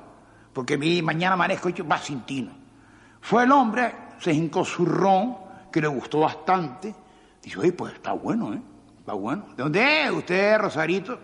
[0.53, 2.53] porque mi, mañana amanezco hecho más sin tino.
[3.20, 5.37] Fue el hombre, se hincó su ron,
[5.72, 6.95] que le gustó bastante.
[7.43, 8.62] Dice, oye, pues está bueno, ¿eh?
[9.01, 9.47] Está bueno.
[9.57, 11.18] ¿De dónde es usted, Rosarito?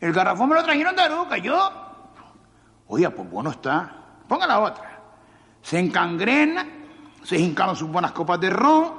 [0.00, 1.70] El garrafón me lo trajeron de Aruca, yo.
[2.88, 4.03] Oiga, pues bueno está.
[4.28, 5.00] Ponga la otra.
[5.62, 6.66] Se encangrena,
[7.22, 8.92] se hincaron sus buenas copas de ron,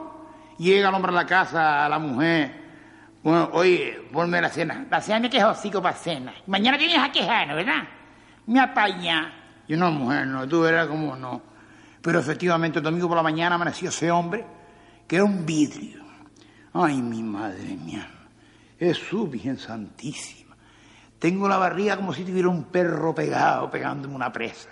[0.58, 2.64] llega el hombre a la casa, a la mujer.
[3.24, 4.86] Bueno, oye, ponme la cena.
[4.90, 6.34] La cena me quejó hocico para cena.
[6.48, 7.84] Mañana tienes a quejar, ¿no, ¿verdad?
[8.48, 9.34] Me apaña.
[9.68, 11.42] Yo no, mujer, no, tú verás cómo no.
[12.02, 14.46] Pero efectivamente el domingo por la mañana amaneció ese hombre,
[15.08, 16.04] que era un vidrio.
[16.74, 18.08] Ay, mi madre mía.
[18.78, 20.56] Jesús, Virgen Santísima.
[21.18, 24.70] Tengo la barriga como si tuviera un perro pegado, pegándome una presa.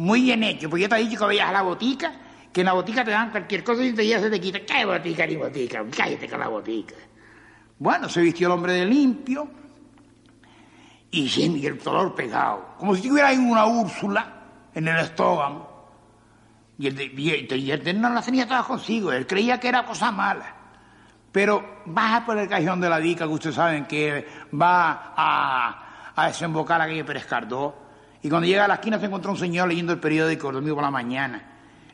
[0.00, 2.10] Muy bien hecho, porque yo te he dicho que vayas a la botica,
[2.50, 4.60] que en la botica te dan cualquier cosa y te ya se te quita.
[4.60, 5.84] ¿Qué botica ni botica?
[5.94, 6.94] Cállate con la botica.
[7.78, 9.46] Bueno, se vistió el hombre de limpio
[11.10, 14.26] y, y el dolor pegado, como si tuviera ahí una Úrsula
[14.74, 15.90] en el estómago.
[16.78, 20.56] Y el, y el, no la tenía todas consigo, él creía que era cosa mala.
[21.30, 24.26] Pero baja por el cajón de la dica, que ustedes saben que
[24.58, 27.89] va a, a desembocar aquello Pérez Cardó.
[28.22, 30.76] Y cuando llega a la esquina se encontró un señor leyendo el periódico el domingo
[30.76, 31.42] por la mañana.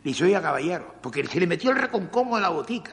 [0.02, 2.92] Le dice, oiga, caballero, porque se le metió el reconcomo de la botica.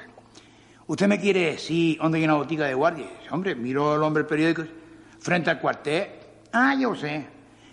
[0.86, 3.08] ¿Usted me quiere decir dónde hay una botica de guardia?
[3.32, 4.64] Hombre, miró el hombre el periódico
[5.20, 6.10] frente al cuartel.
[6.52, 7.28] Ah, yo sé.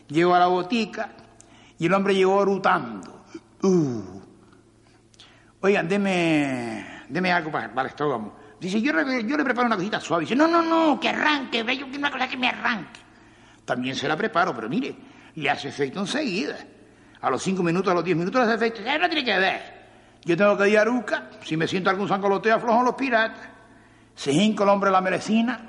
[0.09, 1.13] Llegó a la botica
[1.79, 3.25] y el hombre llegó rutando.
[3.63, 4.21] Uh.
[5.61, 8.37] Oigan, deme, deme algo para, para el estómago.
[8.61, 10.25] Dice, yo le preparo una cosita suave.
[10.25, 13.01] Dice, no, no, no, que arranque, yo quiero una cosa que me arranque.
[13.65, 14.95] También se la preparo, pero mire,
[15.35, 16.57] le hace efecto enseguida.
[17.21, 18.83] A los cinco minutos, a los diez minutos hace efecto.
[18.83, 19.81] Ya no tiene que ver.
[20.25, 23.49] Yo tengo que ir a Aruca, si me siento algún sangoloteo aflojo los piratas.
[24.15, 25.61] Se hinca el hombre la merecina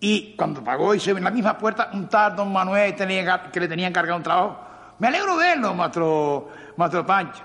[0.00, 3.60] y cuando pagó y se ve en la misma puerta un tal don Manuel que
[3.60, 4.58] le tenía encargado un trabajo.
[4.98, 7.42] Me alegro verlo, maestro, maestro Pancho.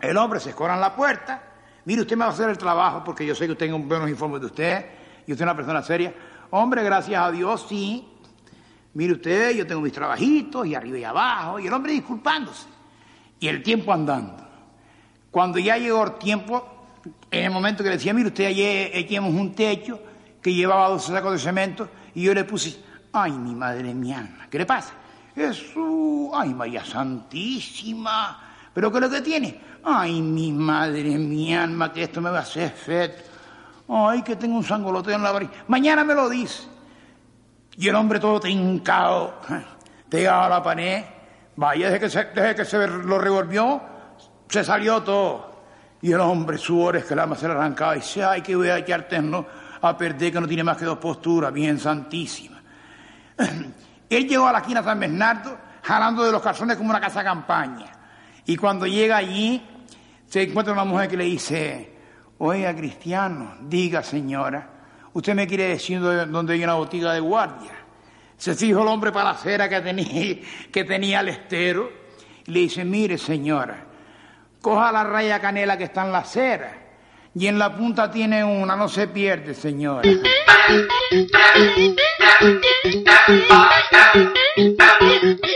[0.00, 1.42] El hombre se escora en la puerta.
[1.84, 4.08] Mire, usted me va a hacer el trabajo porque yo sé que usted tengo buenos
[4.08, 4.86] informes de usted
[5.26, 6.14] y usted es una persona seria.
[6.50, 8.15] Hombre, gracias a Dios, sí.
[8.96, 11.60] Mire usted, yo tengo mis trabajitos y arriba y abajo.
[11.60, 12.66] Y el hombre disculpándose.
[13.38, 14.42] Y el tiempo andando.
[15.30, 16.86] Cuando ya llegó el tiempo,
[17.30, 20.00] en el momento que le decía, mire usted, ayer echemos un techo
[20.40, 22.82] que llevaba dos sacos de cemento y yo le puse,
[23.12, 24.94] ay, mi madre mía, ¿qué le pasa?
[25.34, 28.40] Jesús, ay, María Santísima,
[28.72, 29.60] ¿pero qué es lo que tiene?
[29.84, 33.30] Ay, mi madre, mi alma, que esto me va a hacer efecto.
[33.90, 35.52] Ay, que tengo un sangoloteo en la barriga.
[35.68, 36.75] Mañana me lo dice.
[37.78, 39.40] Y el hombre todo trincado,
[40.08, 41.04] pegado a la pared.
[41.56, 43.80] Vaya, desde que se, desde que se lo revolvió,
[44.48, 45.56] se salió todo.
[46.02, 48.78] Y el hombre, sudores que alma se le arrancaba, y dice, ay, que voy a
[48.78, 49.46] echarte ¿no?
[49.80, 52.60] a perder, que no tiene más que dos posturas, bien santísima.
[54.08, 57.90] Él llegó a la esquina San Bernardo, jalando de los calzones como una casa campaña.
[58.44, 59.62] Y cuando llega allí,
[60.26, 61.92] se encuentra una mujer que le dice,
[62.38, 64.75] oiga, cristiano, diga, señora,
[65.16, 67.72] usted me quiere decir dónde hay una botiga de guardia.
[68.36, 70.36] Se fijó el hombre para la acera que tenía,
[70.70, 71.90] que tenía al estero
[72.44, 73.82] Le dice, mire señora,
[74.60, 76.82] coja la raya canela que está en la acera
[77.34, 80.02] y en la punta tiene una, no se pierde señora.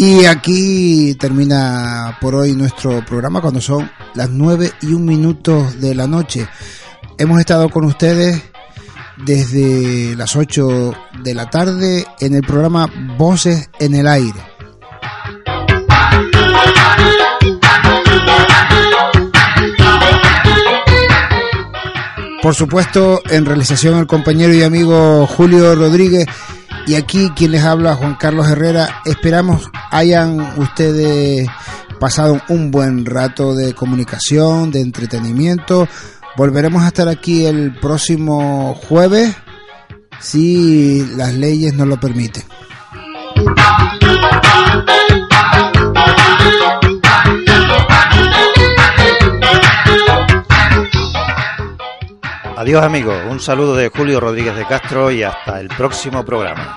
[0.00, 5.92] Y aquí termina por hoy nuestro programa cuando son las 9 y un minutos de
[5.92, 6.46] la noche.
[7.18, 8.40] Hemos estado con ustedes
[9.16, 10.94] desde las 8
[11.24, 12.88] de la tarde en el programa
[13.18, 14.40] Voces en el Aire.
[22.40, 26.28] Por supuesto, en realización el compañero y amigo Julio Rodríguez
[26.88, 29.02] y aquí quien les habla Juan Carlos Herrera.
[29.04, 31.46] Esperamos hayan ustedes
[32.00, 35.86] pasado un buen rato de comunicación, de entretenimiento.
[36.38, 39.36] Volveremos a estar aquí el próximo jueves
[40.18, 42.44] si las leyes nos lo permiten.
[52.58, 56.76] Adiós amigos, un saludo de Julio Rodríguez de Castro y hasta el próximo programa.